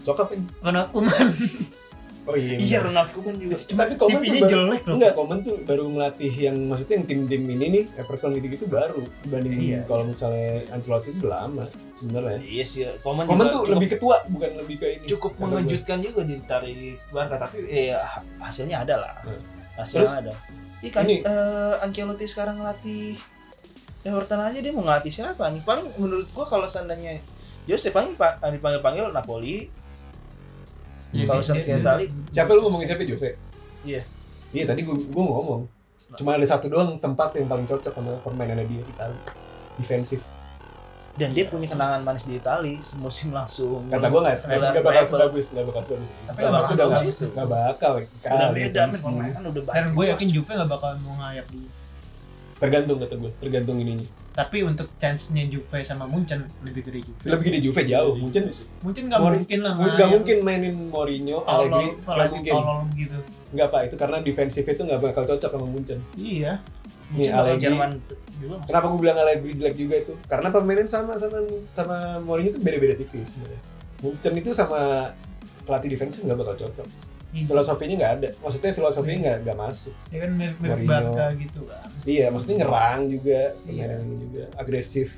Sokap 0.02 0.28
ini 0.30 0.44
Ronald 0.58 0.88
Koeman. 0.88 1.28
oh 2.28 2.34
iya 2.34 2.54
Iya. 2.56 2.78
Ronald 2.82 3.10
Koeman 3.10 3.36
juga. 3.36 3.56
Cuma 3.62 3.82
tapi 3.82 3.94
Koeman 3.94 4.20
tuh 4.20 4.34
baru, 4.34 4.50
jelek 4.50 4.82
loh. 4.82 4.94
enggak 4.94 5.12
Koeman 5.12 5.38
tuh 5.40 5.54
baru 5.62 5.84
ngelatih 5.88 6.32
yang 6.40 6.56
maksudnya 6.62 6.94
yang 6.94 7.06
tim-tim 7.06 7.42
ini 7.44 7.66
nih 7.70 7.84
Everton 7.96 8.30
gitu-gitu 8.32 8.64
baru 8.66 9.00
dibanding 9.20 9.54
Iya. 9.56 9.80
kalau 9.84 10.04
misalnya 10.06 10.48
Ancelotti 10.70 11.10
itu 11.10 11.20
udah 11.22 11.32
lama 11.38 11.64
sebenarnya. 11.92 12.38
Iya 12.40 12.64
sih, 12.64 12.80
Koeman, 12.98 13.24
Koeman 13.24 13.46
tuh 13.46 13.60
cukup, 13.62 13.72
lebih 13.74 13.88
ketua 13.90 14.16
bukan 14.26 14.50
lebih 14.56 14.76
ke 14.76 14.86
ini. 14.94 15.04
cukup 15.06 15.30
Kata 15.30 15.38
gue. 15.38 15.48
mengejutkan 15.50 15.98
juga 15.98 16.20
ditarik 16.22 16.76
Barca, 17.08 17.36
tapi 17.38 17.56
eh 17.66 17.92
ha- 17.92 18.24
hasilnya 18.40 18.76
ada 18.80 18.94
lah. 18.98 19.14
Hmm. 19.22 19.40
Hasilnya 19.76 20.00
Terus, 20.02 20.12
ada. 20.18 20.32
Iya 20.80 20.90
kan, 20.90 21.02
ini- 21.04 21.20
eh, 21.20 21.74
Ancelotti 21.78 22.24
sekarang 22.24 22.56
ngelatih 22.56 23.20
Everton 24.00 24.40
aja 24.40 24.58
dia 24.58 24.72
mau 24.72 24.80
ngelatih 24.80 25.12
siapa 25.12 25.44
nih? 25.46 25.60
Paling 25.60 25.92
menurut 25.94 26.24
gua 26.30 26.46
kalau 26.46 26.64
seandainya 26.64 27.20
Jose 27.62 27.90
paling 27.90 28.14
pa- 28.14 28.40
dipanggil-panggil 28.40 29.08
Napoli, 29.10 29.68
Iya, 31.10 31.24
Kalau 31.24 31.38
dia- 31.38 31.48
Sergio 31.48 31.64
dia- 31.66 31.80
Itali, 31.80 32.04
Siapa 32.28 32.50
lu 32.50 32.60
ngomongin 32.62 32.86
siapa 32.86 33.02
Jose? 33.02 33.30
Iya. 33.82 34.02
Iya 34.50 34.64
tadi 34.64 34.80
gua 34.82 34.94
gua 34.94 35.24
ngomong. 35.32 35.60
Cuma 36.12 36.34
ada 36.34 36.42
satu 36.42 36.66
doang 36.66 36.94
tempat 36.96 37.34
yang 37.34 37.46
paling 37.46 37.64
cocok 37.64 37.92
sama 37.92 38.14
permainannya 38.20 38.66
dia 38.66 38.82
Itali. 38.84 39.18
Defensif. 39.76 40.22
dan 41.12 41.34
dia 41.34 41.44
punya 41.44 41.66
kenangan 41.66 42.00
manis 42.00 42.24
di 42.24 42.38
Itali 42.38 42.78
semusim 42.80 43.28
langsung. 43.30 43.84
Kata 43.86 44.08
gua 44.08 44.20
nggak 44.22 44.40
Treble. 44.40 44.56
nggak 44.70 44.84
bakal 44.86 45.04
sebagus 45.04 45.46
nggak 45.50 45.66
bakal 45.66 45.82
sebagus. 45.82 46.08
Tapi 46.08 46.22
Nggak 46.32 46.38
nggak 46.40 46.54
bakal 46.54 46.72
sebagus 46.72 47.02
itu. 47.12 47.26
nggak 47.28 47.48
bakal 47.50 47.92
Udah 47.92 48.30
kali. 48.30 48.54
beda, 48.56 48.82
permainan 48.94 49.42
udah 49.42 49.52
Dan 49.52 49.66
banyak. 49.66 49.90
gue 49.90 50.04
yakin 50.08 50.28
Juve 50.30 50.52
gak 50.54 50.70
bakal 50.70 50.90
mau 50.98 51.14
ngayak 51.18 51.46
dia. 51.50 51.68
Tergantung 52.60 53.00
kata 53.00 53.16
gue 53.16 53.32
tergantung 53.40 53.80
ininya. 53.80 54.04
Tapi 54.30 54.62
untuk 54.62 54.92
chance-nya 55.00 55.48
Juve 55.48 55.80
sama 55.80 56.04
Munchen 56.04 56.44
lebih 56.60 56.84
gede 56.86 57.00
Juve. 57.02 57.24
lebih 57.26 57.44
gede 57.50 57.58
Juve 57.64 57.82
jauh. 57.82 58.14
Mungkin 58.14 58.42
Mungkin 58.84 59.02
nggak 59.08 59.20
mungkin 59.20 59.58
lah. 59.64 59.72
nggak 59.74 60.08
mungkin 60.12 60.36
mainin 60.44 60.74
Mourinho 60.92 61.40
Allegri 61.42 61.96
nggak 62.04 62.28
mungkin. 62.30 62.52
gitu. 62.94 63.18
nggak 63.50 63.68
pak. 63.72 63.80
Itu 63.88 63.96
karena 63.96 64.16
defensif 64.20 64.62
itu 64.62 64.82
nggak 64.84 65.00
bakal 65.00 65.24
cocok 65.24 65.50
sama 65.50 65.66
Munchen. 65.66 65.98
Iya. 66.14 66.60
Bakal 67.10 67.32
Allegri. 67.42 67.62
Jerman 67.66 67.90
juga 68.40 68.56
kenapa 68.64 68.84
gue 68.86 69.00
bilang 69.00 69.18
Allegri 69.18 69.50
jelek 69.56 69.74
juga 69.74 69.94
itu? 69.98 70.12
Karena 70.28 70.48
permainan 70.52 70.86
sama 70.86 71.16
sama 71.16 71.40
sama 71.72 71.96
Mourinho 72.20 72.52
itu 72.52 72.60
beda-beda 72.60 72.94
tipis 72.94 73.34
sebenarnya. 73.34 73.60
Munchen 74.04 74.32
itu 74.36 74.50
sama 74.52 75.10
pelatih 75.64 75.92
defensif 75.92 76.20
nggak 76.24 76.38
bakal 76.38 76.54
cocok 76.56 76.86
Iya. 77.30 77.46
filosofinya 77.46 77.94
nggak 77.96 78.12
ada 78.16 78.28
maksudnya 78.36 78.70
filosofinya 78.70 79.18
nggak 79.20 79.36
nggak 79.40 79.58
masuk 79.60 79.94
Ya 80.08 80.18
kan 80.20 80.30
mirip 80.32 80.56
mirip. 80.58 80.82
Barca 80.84 81.26
gitu 81.32 81.60
kan. 81.62 81.86
iya 82.02 82.26
maksudnya 82.26 82.56
nyerang 82.60 83.00
juga 83.06 83.40
Iya. 83.62 83.86
permainan 83.86 84.00
juga 84.20 84.44
agresif 84.54 85.08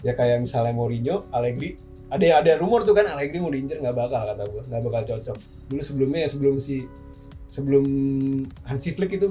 ya 0.00 0.12
kayak 0.12 0.40
misalnya 0.40 0.72
Mourinho 0.72 1.28
Allegri 1.28 1.76
ada 2.08 2.20
yang 2.20 2.38
ada 2.40 2.52
rumor 2.56 2.82
tuh 2.82 2.92
kan 2.92 3.06
Allegri 3.06 3.36
mau 3.36 3.48
diincer 3.48 3.78
nggak 3.78 3.92
bakal 3.94 4.20
kata 4.26 4.44
gue 4.44 4.62
nggak 4.64 4.82
bakal 4.82 5.02
cocok 5.06 5.36
dulu 5.68 5.80
sebelumnya 5.80 6.24
sebelum 6.24 6.56
si 6.56 6.84
sebelum 7.46 7.84
Hansi 8.62 8.90
Flick 8.90 9.12
itu 9.12 9.28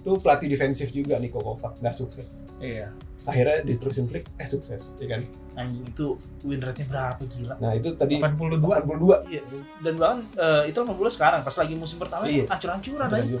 tuh 0.00 0.16
pelatih 0.16 0.46
defensif 0.46 0.90
juga 0.90 1.18
Niko 1.18 1.38
Kovac 1.38 1.76
nggak 1.76 1.92
sukses 1.92 2.38
Iya. 2.58 2.94
Akhirnya 3.22 3.60
diterusin 3.62 4.04
Flick 4.04 4.24
eh 4.34 4.44
sukses 4.44 4.96
ya 4.96 5.08
kan 5.10 5.22
Anjing 5.52 5.82
itu 5.84 6.06
win 6.40 6.56
rate-nya 6.58 6.86
berapa 6.86 7.20
gila. 7.22 7.54
nah 7.58 7.72
itu 7.72 7.92
tadi 7.92 8.16
82. 8.16 8.80
82 8.80 9.28
Iya, 9.28 9.42
dan 9.80 9.94
bahkan 9.94 10.18
eh, 10.34 10.62
itu 10.66 10.78
80 10.78 10.96
sekarang 11.10 11.40
pas 11.42 11.52
lagi 11.52 11.74
musim 11.74 11.96
pertama 11.96 12.22
Iya. 12.24 12.46
itu 12.46 12.48
hancur-hancuran 12.48 13.08
aja. 13.10 13.38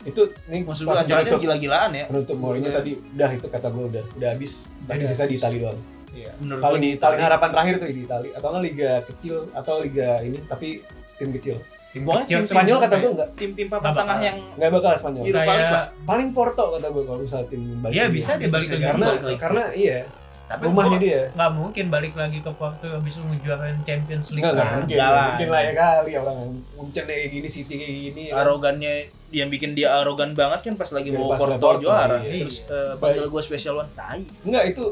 Itu 0.00 0.22
nih 0.48 0.64
Musim 0.64 0.88
pas 0.88 1.04
penutup, 1.04 1.38
gila-gilaan 1.38 1.90
ya. 1.92 2.04
penutup 2.06 2.34
Mourinho 2.34 2.66
Iya. 2.66 2.74
tadi 2.74 2.90
udah 2.96 3.30
itu 3.30 3.46
kata 3.46 3.66
gue 3.68 3.84
udah 3.86 4.04
udah 4.14 4.28
habis 4.30 4.52
tapi 4.82 4.98
Udah 4.98 5.10
sisa 5.10 5.24
di. 5.24 5.36
Itali 5.36 5.58
doang 5.58 5.78
Iya. 6.10 6.30
Menurut 6.40 6.58
paling 6.58 6.80
gua 6.80 6.82
di 6.82 6.90
Itali- 6.96 7.22
harapan 7.22 7.48
terakhir 7.52 7.74
tuh 7.76 7.86
di 7.86 8.02
Itali 8.02 8.28
atau 8.32 8.46
nggak 8.48 8.64
liga 8.64 8.90
kecil 9.04 9.34
atau 9.52 9.74
liga 9.78 10.10
ini 10.20 10.38
tapi 10.42 10.68
tim 11.14 11.30
kecil 11.30 11.56
Tim 11.90 12.02
kecil 12.06 12.38
tim 12.38 12.46
Spanyol 12.46 12.78
kata 12.78 12.96
gue 12.96 13.10
nggak 13.12 13.28
tim-tim 13.34 13.66
papan 13.66 13.90
tengah 13.90 14.06
bakal. 14.06 14.22
yang 14.22 14.36
nggak 14.54 14.70
bakal 14.70 14.90
Spanyol 14.94 15.22
Iya. 15.24 15.42
Lah. 15.42 15.84
paling 16.02 16.28
Porto 16.30 16.64
kata 16.70 16.86
gue 16.86 17.02
kalau 17.02 17.18
misalnya 17.18 17.46
tim 17.46 17.62
balik 17.76 17.94
Iya, 17.94 18.04
bisa 18.08 18.30
dia 18.34 18.46
balik 18.46 18.68
lagi. 18.68 18.84
karena 18.84 19.06
Balik 19.08 19.22
lagi. 19.24 19.38
karena 19.38 19.64
iya 19.74 19.98
tapi 20.46 20.66
rumahnya 20.66 20.98
dia 20.98 21.20
nggak 21.30 21.50
mungkin 21.52 21.84
balik 21.88 22.14
lagi 22.14 22.38
ke 22.38 22.50
Porto 22.50 22.82
habis 22.84 23.14
itu 23.14 23.22
ngejuarain 23.24 23.78
Champions 23.80 24.26
League 24.28 24.42
nggak 24.42 24.50
nggak 24.52 24.66
kan. 24.66 24.78
mungkin 24.80 24.98
mungkin 25.00 25.48
lah 25.48 25.60
ya 25.60 25.72
kali 25.72 26.12
orang 26.16 26.38
Munchen 26.74 27.04
kayak 27.06 27.26
gini 27.28 27.46
City 27.46 27.74
kayak 27.76 27.94
gini 28.04 28.22
ya. 28.26 28.34
arogannya 28.36 28.94
yang 29.30 29.46
bikin 29.46 29.70
dia 29.72 29.94
arogan 29.96 30.34
banget 30.34 30.58
kan 30.60 30.74
pas 30.74 30.90
lagi 30.90 31.06
Iya, 31.08 31.16
mau 31.16 31.28
pas 31.28 31.38
Porto, 31.38 31.54
Porto, 31.56 31.82
juara. 31.84 32.18
iya. 32.20 32.42
Terus 32.42 32.66
eh, 32.66 32.94
panggil 32.98 33.26
gue 33.26 33.42
special 33.44 33.74
one 33.78 33.90
tai. 33.92 34.26
Enggak 34.42 34.64
itu 34.68 34.84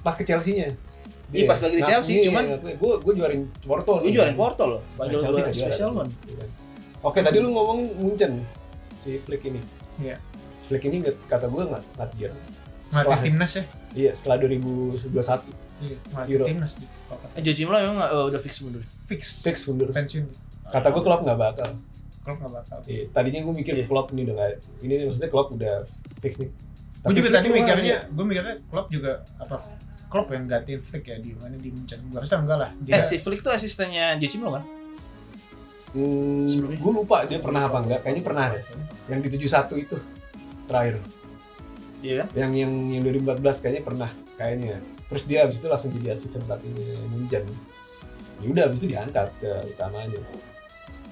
pas 0.00 0.12
ke 0.12 0.22
Chelsea-nya. 0.22 0.72
Iya, 1.32 1.48
pas 1.48 1.58
lagi 1.58 1.74
di 1.74 1.82
Chelsea, 1.82 2.14
cuman- 2.22 2.48
gue 2.60 2.92
gue 3.00 3.12
juarin 3.16 3.42
Porto. 3.60 3.92
Gue 3.98 4.12
juarin 4.12 4.36
Porto 4.36 4.64
loh. 4.68 4.80
Nah, 4.80 5.08
Panggil 5.08 5.18
Chelsea 5.18 5.42
special 5.50 5.90
one. 5.96 6.10
Iya 6.22 6.36
kan. 6.38 6.48
Oke, 7.02 7.18
tadi 7.18 7.38
lu 7.40 7.48
ngomongin 7.50 7.88
Munchen 7.96 8.32
si 8.94 9.16
Flick 9.16 9.42
ini. 9.42 9.58
Iya. 9.96 10.20
Flick 10.62 10.84
ini 10.84 11.00
nggak- 11.00 11.26
kata 11.26 11.48
gue 11.48 11.62
nggak 11.64 11.82
nggak 11.96 12.10
Setelah 12.92 13.20
timnas 13.24 13.52
ya. 13.56 13.64
iya 13.94 14.10
setelah 14.12 14.36
2021 14.36 15.48
Iya, 15.80 15.96
Euro. 16.28 16.44
timnas 16.44 16.76
di 16.76 16.84
Eh 17.34 17.40
Joachim 17.40 17.66
Low 17.66 17.80
memang 17.80 17.98
eh, 18.04 18.24
udah 18.28 18.40
fix 18.40 18.60
mundur. 18.60 18.84
fix. 19.08 19.40
fix 19.40 19.64
mundur. 19.64 19.88
pensiun. 19.90 20.28
Kata 20.68 20.92
gue 20.92 21.00
Klopp 21.00 21.24
nggak 21.24 21.38
bakal. 21.38 21.68
Kalau 22.22 22.36
nggak 22.38 22.52
bakal. 22.54 22.78
Iya, 22.86 23.08
tadinya 23.10 23.40
gue 23.42 23.54
mikir 23.54 23.74
Iya. 23.74 23.88
Klopp 23.88 24.12
ini 24.12 24.22
udah 24.22 24.34
nggak. 24.36 24.48
Ini 24.78 24.92
maksudnya 25.02 25.30
Klopp 25.32 25.48
udah 25.50 25.74
fix 26.20 26.36
nih. 26.36 26.52
Gue 27.02 27.12
juga 27.16 27.30
tadi 27.34 27.48
mikirnya, 27.50 27.82
ya. 27.82 28.00
gue 28.06 28.24
mikirnya 28.24 28.54
Klopp 28.68 28.86
juga 28.88 29.12
apa 29.34 29.56
Klopp 30.12 30.28
yang 30.28 30.44
gantiin 30.44 30.80
Flick 30.80 31.08
ya 31.08 31.16
di 31.16 31.32
mana 31.32 31.56
di 31.56 31.72
Munchen. 31.72 32.04
Gue 32.06 32.20
rasa 32.20 32.36
enggak 32.36 32.58
lah. 32.60 32.70
Dia 32.78 33.00
Eh 33.00 33.02
si 33.02 33.16
Flick 33.16 33.40
tuh 33.40 33.48
asistennya 33.48 34.20
Joachim 34.20 34.44
Low 34.44 34.52
kan? 34.52 34.64
Hmm, 35.92 36.44
Sebelumnya? 36.44 36.78
gue 36.80 36.92
lupa 36.92 37.16
dia 37.24 37.40
pernah 37.40 37.64
apa 37.64 37.80
enggak. 37.80 38.00
Kayaknya 38.04 38.22
pernah 38.22 38.44
deh. 38.48 38.64
Yang 39.08 39.20
di 39.24 39.28
71 39.40 39.76
itu 39.78 39.96
terakhir. 40.64 40.96
Iya 42.02 42.26
kan? 42.26 42.28
yang 42.34 42.50
yang 42.50 42.72
yang 42.90 43.02
2014 43.06 43.62
kayaknya 43.62 43.82
pernah 43.86 44.10
kayaknya 44.34 44.82
terus 45.06 45.22
dia 45.22 45.46
habis 45.46 45.62
itu 45.62 45.70
langsung 45.70 45.94
jadi 45.94 46.18
asisten 46.18 46.42
pelatihnya 46.42 46.98
Munchen 47.14 47.46
ya 48.42 48.46
udah 48.50 48.62
habis 48.66 48.82
itu 48.82 48.90
diangkat 48.90 49.30
ke 49.38 49.50
utamanya 49.70 50.18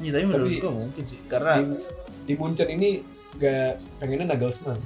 Iya 0.03 0.11
tapi 0.11 0.25
menurut 0.27 0.51
Tapi- 0.51 0.59
gue 0.59 0.73
mungkin 0.75 1.05
sih 1.07 1.19
karena 1.31 1.63
di, 1.63 1.79
di 2.27 2.35
Munchen 2.35 2.69
ini 2.75 3.07
gak 3.39 3.79
pengennya 4.03 4.35
Nagelsmann 4.35 4.83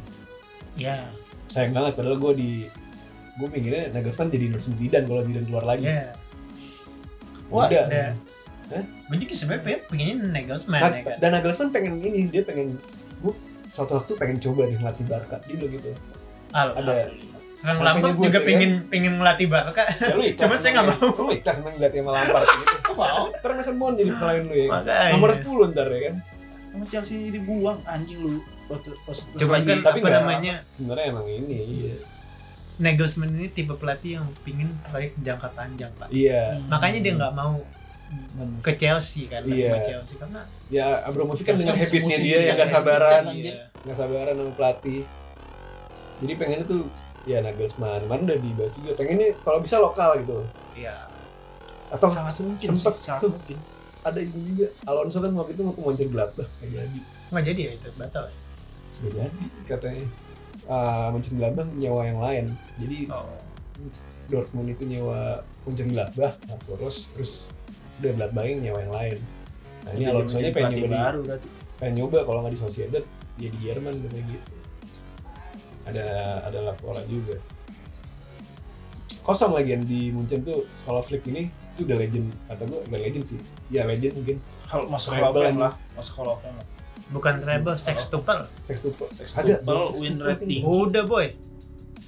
ya, 0.77 1.09
sayang 1.48 1.72
banget 1.72 1.96
padahal 1.96 2.20
gue 2.20 2.33
di 2.37 2.50
gue 3.35 3.49
pengennya 3.49 3.90
Nagelsmann 3.90 4.29
jadi 4.29 4.47
Nursen 4.47 4.75
Zidane 4.75 5.05
kalau 5.05 5.23
Zidane 5.23 5.44
keluar 5.44 5.64
lagi 5.64 5.85
ya. 5.85 6.14
Wah, 7.47 7.66
udah? 7.66 8.14
Gue 9.05 9.16
juga 9.20 9.35
sebenarnya 9.35 9.79
pengennya 9.85 10.14
Nagelsmann 10.33 10.81
Nah, 10.81 10.90
ya 10.90 11.03
kan. 11.05 11.16
dan 11.18 11.31
Nagelsmann 11.33 11.70
pengen 11.70 11.94
ini 11.99 12.27
dia 12.27 12.42
pengen 12.42 12.79
gue 13.20 13.35
suatu 13.66 13.94
waktu 13.94 14.12
pengen 14.14 14.38
coba 14.38 14.64
nih 14.64 14.77
ngelatih 14.77 15.05
Barca 15.05 15.37
dia 15.42 15.55
bilang 15.55 15.73
gitu 15.73 15.90
Al, 16.51 16.68
ada 16.73 16.94
Kang 17.59 17.77
Tapi 17.77 17.85
Lampard 17.97 18.14
juga 18.20 18.29
ya. 18.35 18.44
pengen 18.44 18.70
pengen 18.87 19.12
melatih 19.16 19.47
Barca. 19.47 19.83
ya 19.88 20.12
lu 20.12 20.23
Cuman 20.33 20.59
saya 20.59 20.70
nggak 20.75 20.87
ya. 20.87 20.94
lu 21.18 21.33
ikhlas 21.33 21.57
emang 21.59 21.73
ngeliat 21.75 21.92
sama 21.92 22.11
Lampard 22.12 22.47
gitu 22.47 22.77
Mau. 23.01 23.25
ntar 23.33 23.51
Mason 23.53 23.75
Mount 23.75 23.94
jadi 23.97 24.11
pemain 24.12 24.42
lu 24.42 24.55
ya 24.55 24.68
Makanya. 24.70 25.11
nomor 25.11 25.31
10 25.33 25.73
ntar 25.73 25.87
ya 25.88 26.01
kan 26.03 26.14
sama 26.70 26.85
Chelsea 26.87 27.31
dibuang 27.31 27.79
anjing 27.85 28.18
lu 28.18 28.38
pas 28.64 28.79
pas, 28.79 28.90
pas 29.05 29.18
Coba 29.37 29.53
lagi 29.55 29.66
kan 29.66 29.79
tapi 29.83 29.99
apa 29.99 30.07
nggak- 30.07 30.23
namanya 30.23 30.55
sebenarnya 30.64 31.05
emang 31.09 31.27
ini 31.27 31.57
iya 31.61 31.94
Nagelsmann 32.74 33.30
ini 33.30 33.46
tipe 33.48 33.70
pelatih 33.72 34.18
yang 34.18 34.26
pingin 34.42 34.66
proyek 34.84 35.14
jangka 35.22 35.46
panjang 35.54 35.90
pak. 35.94 36.10
iya. 36.10 36.58
Makanya 36.66 36.98
dia 37.00 37.12
nggak 37.14 37.32
mau 37.32 37.62
ke 38.60 38.72
Chelsea 38.74 39.26
kan, 39.26 39.42
Iya. 39.42 39.70
sama 39.70 39.80
Chelsea. 39.84 40.14
Karena 40.18 40.40
ya 40.68 40.87
Abramovich 41.02 41.42
kan 41.42 41.54
dengan 41.54 41.74
kan 41.74 41.82
habitnya 41.82 42.16
dia 42.16 42.37
yang 42.40 42.54
gak 42.54 42.66
Chelsea 42.66 42.74
sabaran. 42.74 43.22
Iya, 43.30 43.54
nggak 43.82 43.96
sabaran 43.96 44.34
sama 44.34 44.52
pelatih. 44.52 45.02
Jadi 46.18 46.32
pengennya 46.34 46.66
tuh 46.66 46.82
ya 47.24 47.38
Nagelsmann. 47.40 48.06
Kemarin 48.06 48.22
udah 48.24 48.38
dibahas 48.38 48.72
juga. 48.74 48.90
Pengennya 48.94 49.28
kalau 49.40 49.58
bisa 49.58 49.76
lokal 49.78 50.10
gitu. 50.18 50.38
Iya. 50.74 51.10
atau 51.84 52.10
sangat 52.10 52.34
mungkin 52.42 52.66
sempet 52.74 52.94
sih, 52.98 53.06
sangat 53.06 53.22
tuh 53.22 53.30
mungkin. 53.30 53.58
ada 54.02 54.18
ini 54.18 54.40
juga. 54.50 54.66
Alonso 54.82 55.22
kan 55.22 55.30
waktu 55.30 55.54
itu 55.54 55.62
mau 55.62 55.70
ke 55.70 55.80
Mönchengladbach. 55.80 56.48
Nggak 56.58 56.70
jadi. 56.74 56.98
Nggak 57.30 57.44
jadi 57.46 57.60
ya 57.62 57.72
itu 57.72 57.88
batal 57.94 58.24
ya. 58.26 58.37
nggak 58.94 59.12
jadi 59.14 59.38
katanya 59.64 60.04
ah 60.68 61.12
Mönchengladbach 61.12 61.68
nyewa 61.77 62.03
yang 62.09 62.20
lain. 62.20 62.44
Jadi 62.81 62.98
Oh. 63.11 63.29
Dortmund 64.31 64.72
itu 64.72 64.88
nyewa 64.88 65.44
Mönchengladbach 65.68 66.40
nah, 66.48 66.59
terus 66.64 67.12
terus 67.12 67.33
udah 68.00 68.12
Gladbach 68.16 68.44
yang 68.48 68.61
nyewa 68.64 68.79
yang 68.81 68.94
lain. 68.94 69.16
Nah 69.85 69.90
ini 69.92 70.05
Alonso 70.09 70.40
nya 70.40 70.50
pengen 70.50 70.81
nyoba 70.81 70.88
di 70.88 70.96
baru 70.96 71.20
berarti. 71.24 71.48
pengen 71.77 71.94
nyoba 72.00 72.18
kalau 72.24 72.38
nggak 72.40 72.55
di 72.57 72.61
Sociedad 72.61 73.05
ya 73.37 73.48
di 73.50 73.59
Jerman 73.61 73.94
katanya 74.00 74.24
gitu 74.31 74.53
ada 75.85 76.07
ada 76.48 76.59
laporan 76.72 77.05
juga. 77.05 77.37
Kosong 79.24 79.53
lagi 79.57 79.72
yang 79.77 79.85
di 79.85 80.12
Munchen 80.12 80.44
tuh 80.44 80.64
kalau 80.85 81.00
Flick 81.00 81.24
ini 81.29 81.48
itu 81.77 81.85
udah 81.85 81.96
legend. 81.96 82.29
Kata 82.48 82.62
gue 82.68 82.81
udah 82.88 83.00
legend 83.00 83.24
sih. 83.24 83.40
Ya 83.72 83.85
legend 83.85 84.20
mungkin. 84.20 84.37
Kalau 84.68 84.88
masuk 84.88 85.16
Hall 85.16 85.29
of 85.29 85.37
Fame 85.37 85.61
lah 85.61 85.72
masuk 85.96 86.14
Hall 86.20 86.33
of 86.33 86.40
Fame 86.40 86.57
lah 86.57 86.73
Bukan 87.06 87.34
treble, 87.36 87.76
sextuple. 87.76 88.48
sextuple 88.62 89.08
Sextuple, 89.10 89.60
belum 89.60 89.92
win 89.92 90.14
sextuple 90.14 90.24
rate 90.26 90.42
tinggi. 90.42 90.64
Udah 90.64 91.04
boy. 91.04 91.26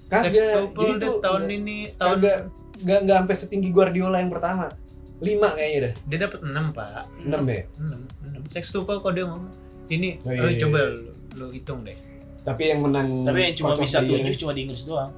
kagak 0.06 0.30
Sextuple 0.30 0.78
jadi 0.78 0.92
tuh 0.96 1.14
tahun 1.18 1.40
nggak- 1.42 1.56
ini 1.59 1.78
tahun 1.92 2.16
kagak 2.16 2.38
nggak 2.78 2.98
nggak 3.02 3.16
sampai 3.18 3.35
setinggi 3.37 3.68
Guardiola 3.70 4.16
yang 4.16 4.30
pertama 4.30 4.70
lima 5.18 5.48
kayaknya 5.50 5.78
dah 5.80 5.92
dia 6.06 6.18
dapat 6.22 6.38
6 6.42 6.66
pak. 6.70 6.88
enam 7.18 7.42
ya 7.44 7.62
6, 7.74 8.00
6. 8.22 8.42
Sextuple 8.48 8.96
kok 8.96 9.11
dia 9.11 9.24
ngomong. 9.24 9.50
Ini 9.87 10.11
Oh, 10.20 10.28
iya, 10.28 10.40
lu 10.40 10.48
iya, 10.48 10.59
coba 10.61 10.78
iya. 10.78 10.87
lu, 10.87 11.00
lu 11.32 11.46
hitung 11.50 11.80
deh. 11.82 11.96
tapi 12.42 12.62
yang 12.64 12.80
menang 12.80 13.09
tapi 13.24 13.38
yang 13.42 13.54
cuma 13.56 13.74
bisa 13.74 13.98
tujuh 14.00 14.35
cuma 14.37 14.52
di 14.52 14.61
Inggris 14.62 14.82
doang 14.82 15.11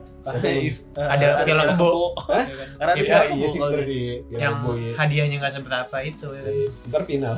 if- 0.63 0.85
eh, 0.95 1.05
Ada 1.07 1.27
Piala 1.43 1.65
Kebo. 1.69 2.17
Kan? 2.17 2.45
Karena 2.79 2.93
dia 2.95 2.97
ya 2.97 3.05
Piala 3.05 3.25
iya 3.27 3.29
Kebo 3.29 3.45
sih 3.47 3.61
bener 3.61 3.81
sih 3.83 4.03
yang 4.31 4.55
iya. 4.73 4.93
hadiahnya 4.97 5.37
nggak 5.39 5.53
seberapa 5.55 5.97
itu 6.01 6.27
ya 6.29 6.41
kan? 6.41 6.53
Iya. 6.55 6.69
ntar 6.87 7.03
final 7.05 7.37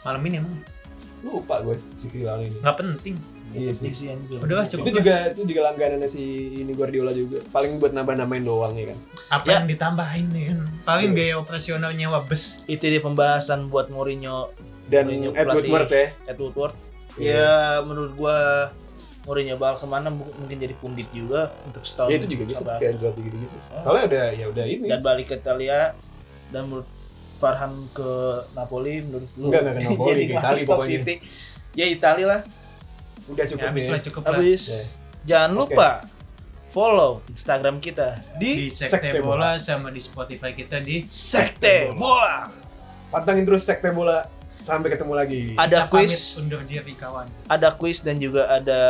malam 0.00 0.22
ini 0.22 0.36
emang 0.38 0.54
lupa 1.22 1.60
gue 1.60 1.76
si 1.92 2.06
final 2.06 2.40
ini. 2.40 2.56
Nggak 2.58 2.76
penting. 2.76 3.14
Iya 3.50 3.74
sih. 3.74 3.90
juga. 3.90 4.46
Udah 4.46 4.56
lah, 4.62 4.66
cukup 4.70 4.84
itu 4.86 4.90
juga 4.96 5.14
itu 5.26 5.42
juga 5.42 5.60
langganan 5.66 6.06
si 6.06 6.22
ini 6.56 6.70
Guardiola 6.70 7.10
juga. 7.10 7.42
Paling 7.50 7.82
buat 7.82 7.90
nambah-nambahin 7.90 8.44
doang 8.46 8.78
ya 8.78 8.94
kan? 8.94 8.98
Apa 9.28 9.44
Ya. 9.44 9.54
yang 9.58 9.66
ditambahin 9.66 10.26
nih 10.30 10.44
kan 10.48 10.58
paling 10.84 11.10
Iya. 11.10 11.16
biaya 11.18 11.34
operasional 11.36 11.90
nyewa 11.90 12.22
bus. 12.22 12.62
Itu 12.64 12.86
dia 12.86 13.02
pembahasan 13.02 13.66
buat 13.66 13.90
Mourinho. 13.90 14.54
Dan 14.86 15.06
Mourinho 15.06 15.30
Ed 15.32 15.44
pelatih. 15.44 15.54
Woodward 15.66 15.88
ya? 15.90 16.06
Ed 16.26 16.38
Woodward. 16.38 16.74
Iya. 17.18 17.34
ya 17.34 17.50
menurut 17.82 18.12
gua 18.14 18.36
Mourinho 19.20 19.58
bakal 19.58 19.76
ke 19.82 19.86
mana? 19.90 20.08
Mu- 20.08 20.30
mungkin 20.32 20.56
jadi 20.56 20.74
pundit 20.78 21.10
juga 21.10 21.50
untuk 21.66 21.82
setahun 21.82 22.08
ya 22.08 22.16
itu 22.16 22.28
juga 22.30 22.44
bisa 22.46 22.62
kayak 22.62 23.02
gitu-gitu. 23.02 23.56
Soalnya 23.82 24.04
udah 24.06 24.24
ya 24.32 24.46
udah 24.46 24.64
ini. 24.64 24.86
dan 24.86 25.02
balik 25.02 25.26
ke 25.26 25.34
Italia. 25.36 25.92
Dan 26.50 26.66
menurut 26.66 26.86
Farhan 27.40 27.72
ke 27.90 28.10
Napoli 28.52 29.00
menurut 29.00 29.30
lu 29.34 29.48
Enggak, 29.48 29.60
enggak 29.62 29.74
ke 29.74 29.82
Napoli, 29.88 30.10
jadi 30.12 30.22
ke 30.22 30.34
Itali 30.36 30.60
pokoknya. 30.62 30.98
City. 31.00 31.14
ya 31.72 31.86
Itali 31.86 32.24
lah 32.24 32.40
udah 33.26 33.44
cukup 33.46 33.62
ya 33.62 33.68
habis 33.68 33.82
nih 33.82 33.90
lah 33.90 34.00
cukup 34.02 34.22
lah 34.22 34.30
habis 34.30 34.62
Ya. 34.62 34.80
Jangan 35.22 35.50
Oke. 35.50 35.58
lupa 35.72 35.88
follow 36.66 37.12
Instagram 37.26 37.76
kita 37.78 38.08
di 38.36 38.50
di 38.58 38.66
sekte, 38.68 39.10
Sekte 39.10 39.18
bola 39.20 39.56
sama 39.56 39.88
di 39.88 39.98
Spotify 39.98 40.50
kita 40.52 40.78
di 40.78 41.04
Sekte 41.04 41.92
Bola. 41.92 42.48
Pantangin 43.08 43.42
terus 43.42 43.62
sekte 43.62 43.90
bola. 43.90 44.22
Sampai 44.60 44.88
ketemu 44.88 45.12
lagi. 45.12 45.42
Ada 45.54 45.82
Kita 45.82 45.90
quiz. 45.90 46.36
undur 46.36 46.60
diri 46.62 46.92
kawan. 46.94 47.26
Ada 47.48 47.68
quiz 47.74 48.00
dan 48.00 48.16
juga 48.16 48.46
ada 48.46 48.80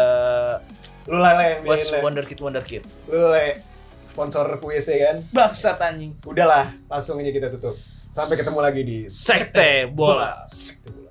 Lu 1.07 1.17
lele, 1.17 1.65
What's 1.65 1.89
biarin, 1.89 1.95
Le. 1.95 2.05
Wonder 2.05 2.25
Kid 2.25 2.39
Wonder 2.39 2.61
Kid. 2.61 2.85
Lu 3.07 3.17
le. 3.29 3.65
Sponsor 4.11 4.59
kuis 4.59 4.85
ya 4.85 4.99
kan. 5.09 5.17
Bangsat 5.31 5.79
anjing. 5.81 6.13
Udahlah, 6.21 6.75
langsung 6.85 7.17
aja 7.17 7.31
kita 7.31 7.49
tutup. 7.49 7.79
Sampai 8.11 8.35
ketemu 8.35 8.59
lagi 8.59 8.83
di 8.83 8.99
Sekte 9.07 9.87
Bola. 9.87 10.43
Sekte 10.43 10.91
Bola. 10.91 11.10